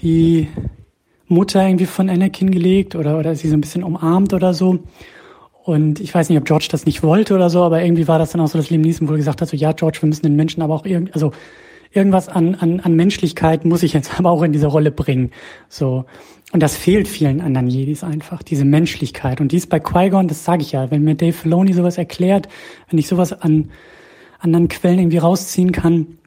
die 0.00 0.48
Mutter 1.28 1.64
irgendwie 1.66 1.86
von 1.86 2.10
Anakin 2.10 2.50
gelegt 2.50 2.94
oder, 2.94 3.18
oder 3.18 3.34
sie 3.34 3.48
so 3.48 3.54
ein 3.54 3.60
bisschen 3.60 3.84
umarmt 3.84 4.34
oder 4.34 4.54
so. 4.54 4.80
Und 5.64 6.00
ich 6.00 6.12
weiß 6.12 6.28
nicht, 6.28 6.38
ob 6.38 6.44
George 6.44 6.68
das 6.70 6.86
nicht 6.86 7.02
wollte 7.02 7.34
oder 7.34 7.48
so, 7.48 7.62
aber 7.62 7.82
irgendwie 7.82 8.08
war 8.08 8.18
das 8.18 8.32
dann 8.32 8.40
auch 8.40 8.48
so, 8.48 8.58
dass 8.58 8.70
Liam 8.70 8.80
Neeson 8.80 9.08
wohl 9.08 9.16
gesagt 9.16 9.40
hat, 9.40 9.48
so 9.48 9.56
ja, 9.56 9.72
George, 9.72 9.98
wir 10.00 10.08
müssen 10.08 10.24
den 10.24 10.34
Menschen 10.34 10.62
aber 10.62 10.74
auch 10.74 10.84
irgendwie, 10.84 11.12
also 11.12 11.32
irgendwas 11.92 12.28
an, 12.28 12.54
an, 12.54 12.80
an 12.80 12.94
Menschlichkeit 12.94 13.64
muss 13.64 13.82
ich 13.82 13.92
jetzt 13.92 14.12
aber 14.18 14.30
auch 14.30 14.42
in 14.42 14.52
diese 14.52 14.66
Rolle 14.66 14.90
bringen. 14.90 15.30
So. 15.68 16.04
Und 16.52 16.62
das 16.62 16.76
fehlt 16.76 17.08
vielen 17.08 17.40
anderen 17.40 17.68
Jedis 17.68 18.04
einfach, 18.04 18.42
diese 18.42 18.66
Menschlichkeit. 18.66 19.40
Und 19.40 19.52
dies 19.52 19.66
bei 19.66 19.80
Qui-Gon, 19.80 20.28
das 20.28 20.44
sage 20.44 20.62
ich 20.62 20.72
ja, 20.72 20.90
wenn 20.90 21.02
mir 21.02 21.14
Dave 21.14 21.32
Filoni 21.32 21.72
sowas 21.72 21.96
erklärt, 21.96 22.46
wenn 22.90 22.98
ich 22.98 23.08
sowas 23.08 23.32
an 23.32 23.70
anderen 24.38 24.68
Quellen 24.68 24.98
irgendwie 24.98 25.18
rausziehen 25.18 25.72
kann, 25.72 26.18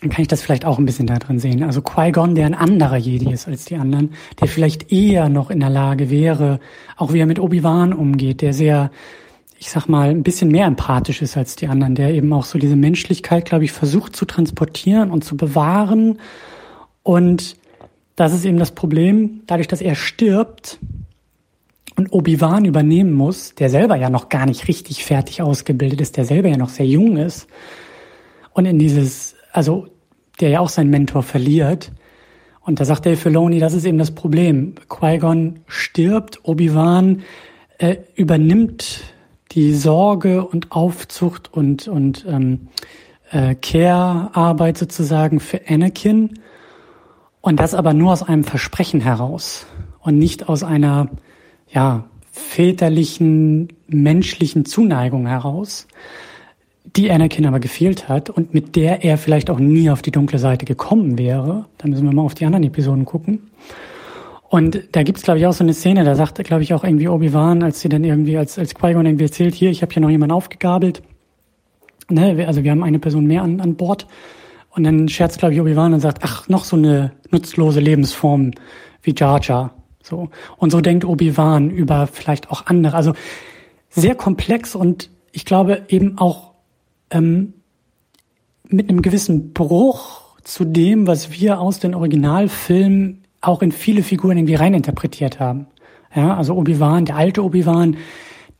dann 0.00 0.10
kann 0.10 0.22
ich 0.22 0.28
das 0.28 0.42
vielleicht 0.42 0.64
auch 0.64 0.78
ein 0.78 0.86
bisschen 0.86 1.06
da 1.06 1.18
drin 1.18 1.38
sehen. 1.38 1.62
Also 1.62 1.82
Qui-Gon, 1.82 2.34
der 2.34 2.46
ein 2.46 2.54
anderer 2.54 2.96
Jedi 2.96 3.32
ist 3.32 3.48
als 3.48 3.66
die 3.66 3.76
anderen, 3.76 4.12
der 4.40 4.48
vielleicht 4.48 4.92
eher 4.92 5.28
noch 5.28 5.50
in 5.50 5.60
der 5.60 5.70
Lage 5.70 6.10
wäre, 6.10 6.60
auch 6.96 7.12
wie 7.12 7.20
er 7.20 7.26
mit 7.26 7.38
Obi-Wan 7.38 7.92
umgeht, 7.92 8.40
der 8.40 8.52
sehr, 8.52 8.90
ich 9.60 9.70
sag 9.70 9.88
mal, 9.88 10.08
ein 10.08 10.22
bisschen 10.22 10.50
mehr 10.50 10.64
empathisch 10.64 11.20
ist 11.20 11.36
als 11.36 11.54
die 11.54 11.68
anderen, 11.68 11.94
der 11.94 12.14
eben 12.14 12.32
auch 12.32 12.44
so 12.44 12.58
diese 12.58 12.76
Menschlichkeit, 12.76 13.44
glaube 13.44 13.64
ich, 13.64 13.72
versucht 13.72 14.16
zu 14.16 14.24
transportieren 14.24 15.10
und 15.10 15.22
zu 15.22 15.36
bewahren 15.36 16.18
und 17.02 17.56
das 18.16 18.32
ist 18.32 18.44
eben 18.44 18.58
das 18.58 18.72
Problem, 18.72 19.42
dadurch, 19.46 19.68
dass 19.68 19.80
er 19.80 19.94
stirbt 19.94 20.78
und 21.96 22.12
Obi-Wan 22.12 22.64
übernehmen 22.64 23.12
muss, 23.12 23.54
der 23.54 23.68
selber 23.68 23.96
ja 23.96 24.08
noch 24.08 24.30
gar 24.30 24.46
nicht 24.46 24.66
richtig 24.66 25.04
fertig 25.04 25.42
ausgebildet 25.42 26.00
ist, 26.00 26.16
der 26.16 26.24
selber 26.24 26.48
ja 26.48 26.56
noch 26.56 26.70
sehr 26.70 26.86
jung 26.86 27.18
ist 27.18 27.46
und 28.54 28.64
in 28.64 28.78
dieses, 28.78 29.34
also 29.52 29.88
der 30.40 30.48
ja 30.48 30.60
auch 30.60 30.70
seinen 30.70 30.90
Mentor 30.90 31.22
verliert. 31.22 31.92
Und 32.62 32.80
da 32.80 32.86
sagt 32.86 33.04
Dave 33.04 33.16
Filoni, 33.16 33.58
das 33.58 33.74
ist 33.74 33.84
eben 33.84 33.98
das 33.98 34.14
Problem. 34.14 34.74
Qui-Gon 34.88 35.60
stirbt, 35.66 36.40
Obi-Wan 36.44 37.22
äh, 37.78 37.96
übernimmt 38.14 39.02
die 39.52 39.74
Sorge 39.74 40.44
und 40.44 40.72
Aufzucht 40.72 41.52
und, 41.52 41.88
und 41.88 42.24
ähm, 42.28 42.68
äh, 43.30 43.54
Care-Arbeit 43.54 44.78
sozusagen 44.78 45.40
für 45.40 45.60
Anakin 45.68 46.38
und 47.40 47.58
das 47.58 47.74
aber 47.74 47.94
nur 47.94 48.12
aus 48.12 48.22
einem 48.22 48.44
Versprechen 48.44 49.00
heraus 49.00 49.66
und 50.00 50.18
nicht 50.18 50.48
aus 50.48 50.62
einer, 50.62 51.08
ja, 51.68 52.04
väterlichen, 52.32 53.68
menschlichen 53.88 54.64
Zuneigung 54.64 55.26
heraus, 55.26 55.86
die 56.96 57.10
Anakin 57.10 57.46
aber 57.46 57.60
gefehlt 57.60 58.08
hat 58.08 58.30
und 58.30 58.54
mit 58.54 58.76
der 58.76 59.04
er 59.04 59.18
vielleicht 59.18 59.50
auch 59.50 59.58
nie 59.58 59.90
auf 59.90 60.02
die 60.02 60.10
dunkle 60.10 60.38
Seite 60.38 60.64
gekommen 60.64 61.18
wäre. 61.18 61.66
Da 61.78 61.88
müssen 61.88 62.06
wir 62.06 62.14
mal 62.14 62.22
auf 62.22 62.34
die 62.34 62.46
anderen 62.46 62.64
Episoden 62.64 63.04
gucken. 63.04 63.50
Und 64.50 64.82
da 64.90 65.04
gibt's 65.04 65.22
glaube 65.22 65.38
ich, 65.38 65.46
auch 65.46 65.52
so 65.52 65.62
eine 65.62 65.74
Szene, 65.74 66.02
da 66.02 66.16
sagt, 66.16 66.42
glaube 66.42 66.64
ich, 66.64 66.74
auch 66.74 66.82
irgendwie 66.82 67.06
Obi-Wan, 67.06 67.62
als 67.62 67.80
sie 67.80 67.88
dann 67.88 68.02
irgendwie, 68.02 68.36
als, 68.36 68.58
als 68.58 68.74
Qui-Gon 68.74 69.06
irgendwie 69.06 69.26
erzählt, 69.26 69.54
hier, 69.54 69.70
ich 69.70 69.80
habe 69.80 69.92
hier 69.92 70.02
noch 70.02 70.10
jemanden 70.10 70.34
aufgegabelt. 70.34 71.02
Ne, 72.08 72.44
also 72.48 72.64
wir 72.64 72.72
haben 72.72 72.82
eine 72.82 72.98
Person 72.98 73.26
mehr 73.26 73.44
an, 73.44 73.60
an 73.60 73.76
Bord. 73.76 74.08
Und 74.70 74.82
dann 74.82 75.08
scherzt, 75.08 75.38
glaube 75.38 75.54
ich, 75.54 75.60
Obi-Wan 75.60 75.94
und 75.94 76.00
sagt, 76.00 76.24
ach, 76.24 76.48
noch 76.48 76.64
so 76.64 76.74
eine 76.74 77.12
nutzlose 77.30 77.78
Lebensform 77.78 78.50
wie 79.02 79.14
Jar 79.16 79.40
Jar. 79.40 79.72
So. 80.02 80.30
Und 80.56 80.70
so 80.70 80.80
denkt 80.80 81.04
Obi-Wan 81.04 81.70
über 81.70 82.08
vielleicht 82.08 82.50
auch 82.50 82.66
andere. 82.66 82.96
Also 82.96 83.12
sehr 83.88 84.16
komplex 84.16 84.74
und 84.74 85.10
ich 85.30 85.44
glaube 85.44 85.82
eben 85.86 86.18
auch 86.18 86.54
ähm, 87.12 87.54
mit 88.66 88.88
einem 88.88 89.00
gewissen 89.00 89.52
Bruch 89.52 90.22
zu 90.42 90.64
dem, 90.64 91.06
was 91.06 91.30
wir 91.30 91.60
aus 91.60 91.78
den 91.78 91.94
Originalfilmen 91.94 93.19
auch 93.40 93.62
in 93.62 93.72
viele 93.72 94.02
Figuren 94.02 94.36
irgendwie 94.36 94.54
reininterpretiert 94.54 95.40
haben. 95.40 95.66
Ja, 96.14 96.36
also 96.36 96.54
Obi-Wan, 96.56 97.04
der 97.04 97.16
alte 97.16 97.44
Obi-Wan, 97.44 97.96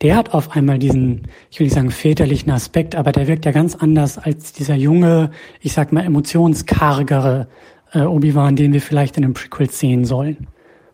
der 0.02 0.16
hat 0.16 0.32
auf 0.32 0.52
einmal 0.52 0.78
diesen, 0.78 1.22
ich 1.50 1.58
will 1.58 1.66
nicht 1.66 1.74
sagen 1.74 1.90
väterlichen 1.90 2.50
Aspekt, 2.50 2.94
aber 2.94 3.12
der 3.12 3.26
wirkt 3.26 3.44
ja 3.44 3.52
ganz 3.52 3.74
anders 3.74 4.16
als 4.16 4.52
dieser 4.52 4.76
junge, 4.76 5.30
ich 5.60 5.72
sag 5.72 5.92
mal 5.92 6.04
emotionskargere 6.04 7.48
äh, 7.92 8.00
Obi-Wan, 8.00 8.56
den 8.56 8.72
wir 8.72 8.80
vielleicht 8.80 9.16
in 9.18 9.24
einem 9.24 9.34
Prequel 9.34 9.70
sehen 9.70 10.04
sollen. 10.04 10.46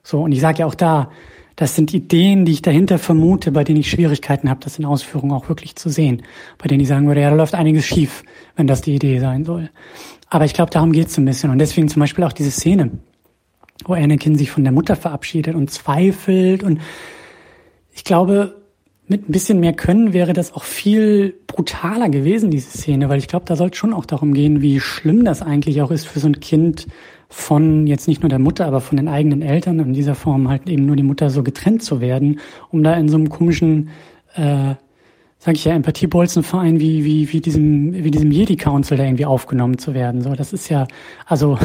So, 0.03 0.23
und 0.23 0.33
ich 0.33 0.41
sage 0.41 0.61
ja 0.61 0.67
auch 0.67 0.75
da, 0.75 1.11
das 1.57 1.75
sind 1.75 1.95
Ideen, 1.95 2.45
die 2.45 2.53
ich 2.53 2.63
dahinter 2.63 2.99
vermute, 2.99 3.51
bei 3.51 3.65
denen 3.65 3.81
ich 3.81 3.91
Schwierigkeiten 3.91 4.51
habe, 4.51 4.61
das 4.63 4.79
in 4.79 4.85
Ausführung 4.85 5.33
auch 5.33 5.49
wirklich 5.49 5.75
zu 5.77 5.89
sehen. 5.89 6.23
Bei 6.59 6.69
denen 6.69 6.81
ich 6.81 6.89
sagen 6.89 7.07
würde, 7.07 7.23
ja, 7.23 7.31
da 7.31 7.37
läuft 7.37 7.55
einiges 7.55 7.87
schief, 7.87 8.25
wenn 8.57 8.67
das 8.67 8.83
die 8.83 8.95
Idee 8.95 9.21
sein 9.21 9.45
soll. 9.45 9.71
Aber 10.29 10.45
ich 10.45 10.53
glaube, 10.53 10.71
darum 10.71 10.93
geht 10.93 11.09
es 11.09 11.17
ein 11.17 11.25
bisschen. 11.25 11.51
Und 11.51 11.59
deswegen 11.59 11.89
zum 11.89 12.01
Beispiel 12.01 12.25
auch 12.25 12.35
diese 12.35 12.51
Szene, 12.51 12.91
wo 13.85 13.95
Anakin 13.95 14.37
sich 14.37 14.51
von 14.51 14.65
der 14.65 14.73
Mutter 14.73 14.97
verabschiedet 14.97 15.55
und 15.55 15.71
zweifelt. 15.71 16.63
Und 16.63 16.81
ich 17.93 18.05
glaube, 18.05 18.57
mit 19.09 19.29
ein 19.29 19.33
bisschen 19.33 19.61
mehr 19.61 19.73
Können 19.73 20.13
wäre 20.13 20.33
das 20.33 20.53
auch 20.53 20.65
viel 20.65 21.35
brutaler 21.47 22.09
gewesen, 22.09 22.51
diese 22.51 22.71
Szene, 22.71 23.09
weil 23.09 23.19
ich 23.19 23.29
glaube, 23.29 23.45
da 23.47 23.55
soll 23.55 23.71
es 23.71 23.77
schon 23.77 23.93
auch 23.93 24.05
darum 24.05 24.35
gehen, 24.35 24.63
wie 24.63 24.81
schlimm 24.81 25.25
das 25.25 25.43
eigentlich 25.43 25.81
auch 25.83 25.91
ist 25.91 26.07
für 26.07 26.19
so 26.19 26.27
ein 26.27 26.41
Kind 26.41 26.89
von 27.29 27.87
jetzt 27.87 28.09
nicht 28.09 28.23
nur 28.23 28.29
der 28.29 28.39
Mutter, 28.39 28.67
aber 28.67 28.81
von 28.81 28.97
den 28.97 29.09
eigenen 29.09 29.43
Eltern 29.43 29.79
in 29.79 29.93
dieser 29.93 30.15
Form 30.15 30.49
halt 30.49 30.69
eben 30.69 30.87
nur 30.87 30.97
die 30.97 31.03
Mutter 31.03 31.31
so 31.31 31.43
getrennt 31.43 31.83
zu 31.83 32.01
werden, 32.01 32.41
um 32.71 32.83
da 32.83 32.95
in 32.95 33.09
so 33.09 33.17
einem 33.17 33.29
komischen, 33.29 33.91
äh, 34.35 34.75
sag 35.39 35.55
ich 35.55 35.65
ja, 35.65 35.75
Empathiebolzenverein 35.75 36.81
wie, 36.81 37.05
wie, 37.05 37.33
wie 37.33 37.41
diesem, 37.41 37.93
wie 37.93 38.11
diesem 38.11 38.31
Jedi-Council 38.31 38.97
da 38.97 39.05
irgendwie 39.05 39.27
aufgenommen 39.27 39.79
zu 39.79 39.95
werden. 39.95 40.23
So, 40.23 40.35
das 40.35 40.53
ist 40.53 40.69
ja, 40.69 40.87
also, 41.27 41.59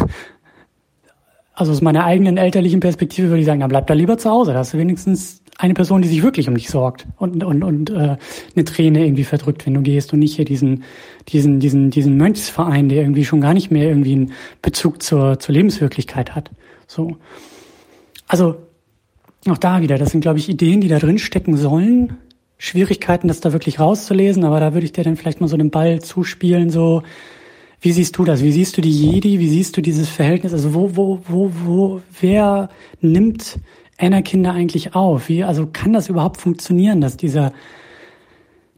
also 1.62 1.74
aus 1.74 1.82
meiner 1.82 2.06
eigenen 2.06 2.38
elterlichen 2.38 2.80
Perspektive 2.80 3.28
würde 3.30 3.42
ich 3.42 3.46
sagen, 3.46 3.60
dann 3.60 3.70
bleib 3.70 3.86
da 3.86 3.94
lieber 3.94 4.18
zu 4.18 4.32
Hause. 4.32 4.54
Da 4.54 4.60
hast 4.60 4.74
du 4.74 4.80
wenigstens 4.80 5.44
eine 5.60 5.76
Person, 5.76 6.02
die 6.02 6.08
sich 6.08 6.24
wirklich 6.24 6.50
um 6.50 6.56
dich 6.56 6.70
sorgt 6.70 7.06
und, 7.18 7.44
und, 7.44 7.64
und 7.64 7.92
äh, 7.92 8.18
eine 8.56 8.66
Träne 8.66 9.06
irgendwie 9.06 9.24
verdrückt, 9.24 9.68
wenn 9.68 9.76
du 9.76 9.82
gehst 9.82 10.12
und 10.12 10.18
nicht 10.18 10.36
hier 10.36 10.46
diesen, 10.46 10.84
diesen, 11.28 11.60
diesen, 11.60 11.92
diesen 11.92 12.18
Mönchsverein, 12.18 12.90
der 12.90 13.04
irgendwie 13.04 13.26
schon 13.26 13.42
gar 13.42 13.54
nicht 13.54 13.70
mehr 13.70 13.88
irgendwie 13.88 14.14
einen 14.14 14.34
Bezug 14.64 15.04
zur, 15.04 15.38
zur 15.38 15.54
Lebenswirklichkeit 15.54 16.34
hat. 16.34 16.50
So. 16.88 17.18
Also, 18.28 18.56
auch 19.48 19.60
da 19.60 19.82
wieder, 19.84 20.00
das 20.00 20.10
sind, 20.10 20.22
glaube 20.22 20.40
ich, 20.40 20.50
Ideen, 20.50 20.82
die 20.82 20.88
da 20.88 20.98
drin 20.98 21.20
stecken 21.20 21.58
sollen, 21.58 22.18
Schwierigkeiten, 22.58 23.28
das 23.28 23.40
da 23.40 23.54
wirklich 23.54 23.80
rauszulesen, 23.80 24.46
aber 24.46 24.60
da 24.60 24.74
würde 24.74 24.86
ich 24.86 24.94
dir 24.94 25.04
dann 25.04 25.16
vielleicht 25.16 25.42
mal 25.42 25.48
so 25.48 25.58
den 25.58 25.70
Ball 25.70 26.02
zuspielen, 26.02 26.72
so, 26.72 27.04
wie 27.82 27.92
siehst 27.92 28.16
du 28.18 28.24
das? 28.24 28.44
Wie 28.44 28.52
siehst 28.52 28.78
du 28.78 28.82
die 28.82 28.92
Jedi? 28.92 29.40
Wie 29.40 29.50
siehst 29.50 29.76
du 29.76 29.82
dieses 29.82 30.08
Verhältnis? 30.08 30.54
Also 30.54 30.76
wo, 30.76 30.96
wo, 30.96 31.20
wo, 31.28 31.52
wo, 31.66 32.02
wer 32.22 32.70
nimmt 33.02 33.60
Anakin 33.98 34.44
da 34.44 34.52
eigentlich 34.52 34.94
auf? 34.94 35.30
Wie, 35.30 35.44
also 35.44 35.68
kann 35.72 35.92
das 35.92 36.08
überhaupt 36.08 36.40
funktionieren, 36.40 37.02
dass 37.02 37.18
dieser, 37.18 37.54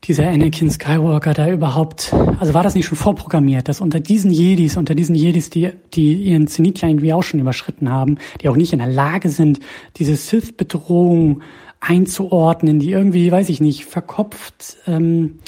dieser 0.06 0.30
Anakin 0.30 0.72
Skywalker 0.72 1.34
da 1.34 1.50
überhaupt, 1.50 2.14
also 2.40 2.54
war 2.54 2.64
das 2.64 2.76
nicht 2.76 2.86
schon 2.86 2.98
vorprogrammiert, 2.98 3.68
dass 3.68 3.82
unter 3.82 4.00
diesen 4.00 4.32
Jedis, 4.32 4.78
unter 4.78 4.96
diesen 4.96 5.16
Jedis, 5.16 5.50
die, 5.50 5.72
die 5.94 6.14
ihren 6.14 6.48
Zenit 6.48 6.80
ja 6.80 6.88
irgendwie 6.88 7.12
auch 7.12 7.24
schon 7.24 7.42
überschritten 7.42 7.90
haben, 7.90 8.20
die 8.40 8.48
auch 8.48 8.56
nicht 8.56 8.72
in 8.72 8.80
der 8.80 8.88
Lage 8.88 9.28
sind, 9.28 9.60
diese 9.98 10.16
Sith-Bedrohung 10.16 11.42
einzuordnen, 11.82 12.80
die 12.80 12.92
irgendwie, 12.92 13.30
weiß 13.30 13.50
ich 13.50 13.60
nicht, 13.60 13.84
verkopft, 13.84 14.78
ähm, 14.88 15.40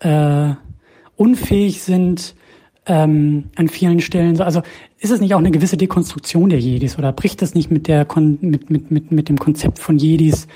äh, 0.00 0.54
unfähig 1.14 1.82
sind, 1.82 2.34
ähm, 2.86 3.44
an 3.56 3.68
vielen 3.68 4.00
Stellen. 4.00 4.40
Also 4.40 4.62
ist 4.98 5.10
es 5.10 5.20
nicht 5.20 5.34
auch 5.34 5.38
eine 5.38 5.50
gewisse 5.50 5.76
Dekonstruktion 5.76 6.50
der 6.50 6.60
Jedis 6.60 6.98
oder 6.98 7.12
bricht 7.12 7.42
das 7.42 7.54
nicht 7.54 7.70
mit 7.70 7.88
der 7.88 8.04
Kon 8.04 8.38
mit, 8.40 8.70
mit, 8.70 8.90
mit, 8.90 9.12
mit 9.12 9.28
dem 9.28 9.38
Konzept 9.38 9.78
von 9.78 9.98
Jedis, 9.98 10.46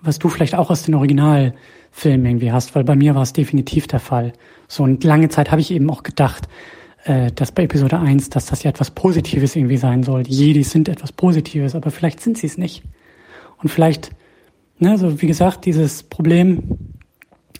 was 0.00 0.18
du 0.18 0.28
vielleicht 0.28 0.54
auch 0.54 0.70
aus 0.70 0.82
den 0.84 0.94
Originalfilmen 0.94 2.26
irgendwie 2.26 2.52
hast, 2.52 2.74
weil 2.74 2.84
bei 2.84 2.96
mir 2.96 3.14
war 3.14 3.22
es 3.22 3.32
definitiv 3.32 3.86
der 3.86 4.00
Fall. 4.00 4.32
So 4.68 4.82
und 4.84 5.04
lange 5.04 5.28
Zeit 5.28 5.50
habe 5.50 5.60
ich 5.60 5.70
eben 5.70 5.90
auch 5.90 6.02
gedacht, 6.02 6.48
äh, 7.04 7.32
dass 7.32 7.52
bei 7.52 7.64
Episode 7.64 7.98
1, 7.98 8.30
dass 8.30 8.46
das 8.46 8.62
ja 8.62 8.70
etwas 8.70 8.90
Positives 8.90 9.56
irgendwie 9.56 9.76
sein 9.76 10.02
soll. 10.02 10.22
Die 10.22 10.34
Jedis 10.34 10.70
sind 10.70 10.88
etwas 10.88 11.12
Positives, 11.12 11.74
aber 11.74 11.90
vielleicht 11.90 12.20
sind 12.20 12.38
sie 12.38 12.46
es 12.46 12.58
nicht. 12.58 12.82
Und 13.58 13.68
vielleicht 13.68 14.10
Ne, 14.82 14.98
so 14.98 15.22
wie 15.22 15.28
gesagt, 15.28 15.64
dieses 15.64 16.02
Problem, 16.02 16.64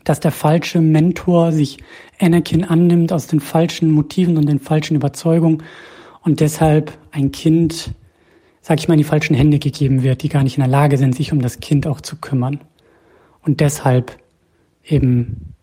dass 0.05 0.21
der 0.21 0.33
falsche 0.33 0.81
Mentor 0.81 1.53
sich 1.53 1.79
Anakin 2.21 2.65
annimmt 2.65 3.13
aus 3.13 3.27
den 3.27 3.41
falschen 3.41 3.91
Motiven 3.91 4.37
und 4.37 4.49
den 4.49 4.59
falschen 4.59 4.97
Überzeugungen 4.97 5.63
und 6.23 6.41
deshalb 6.41 6.97
ein 7.11 7.33
Kind, 7.33 7.93
sag 8.61 8.79
ich 8.79 8.89
mal, 8.89 8.95
in 8.95 8.99
die 8.99 9.05
falschen 9.05 9.35
Hände 9.35 9.59
gegeben 9.59 10.03
wird, 10.03 10.23
die 10.23 10.29
gar 10.29 10.43
nicht 10.43 10.57
in 10.57 10.63
der 10.63 10.71
Lage 10.71 10.99
sind, 10.99 11.15
sich 11.15 11.33
um 11.33 11.41
das 11.41 11.61
Kind 11.61 11.87
auch 11.87 12.01
zu 12.01 12.17
kümmern. 12.17 12.61
Und 13.43 13.61
deshalb 13.61 14.19
eben 14.85 15.55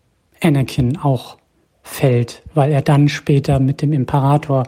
Anakin 0.42 0.98
auch 0.98 1.38
fällt, 1.82 2.42
weil 2.54 2.72
er 2.72 2.82
dann 2.82 3.08
später 3.08 3.58
mit 3.58 3.82
dem 3.82 3.92
Imperator 3.92 4.64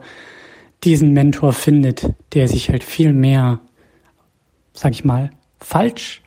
diesen 0.82 1.12
Mentor 1.12 1.52
findet, 1.52 2.12
der 2.32 2.48
sich 2.48 2.70
halt 2.70 2.82
viel 2.82 3.12
mehr, 3.12 3.60
sag 4.72 4.92
ich 4.92 5.04
mal, 5.04 5.30
falsch 5.60 6.22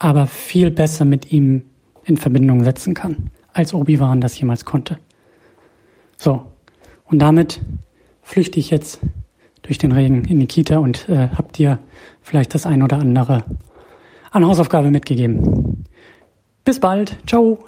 aber 0.00 0.26
viel 0.26 0.70
besser 0.70 1.04
mit 1.04 1.30
ihm 1.30 1.62
in 2.10 2.16
Verbindung 2.16 2.64
setzen 2.64 2.92
kann, 2.92 3.30
als 3.52 3.72
Obi-Wan 3.72 4.20
das 4.20 4.38
jemals 4.38 4.64
konnte. 4.64 4.98
So, 6.16 6.46
und 7.06 7.20
damit 7.20 7.60
flüchte 8.22 8.60
ich 8.60 8.70
jetzt 8.70 9.00
durch 9.62 9.78
den 9.78 9.92
Regen 9.92 10.24
in 10.24 10.40
die 10.40 10.46
Kita 10.46 10.78
und 10.78 11.08
äh, 11.08 11.28
hab 11.28 11.52
dir 11.52 11.78
vielleicht 12.20 12.54
das 12.54 12.66
ein 12.66 12.82
oder 12.82 12.98
andere 12.98 13.44
an 14.30 14.44
Hausaufgabe 14.44 14.90
mitgegeben. 14.90 15.84
Bis 16.64 16.78
bald, 16.78 17.16
ciao! 17.26 17.64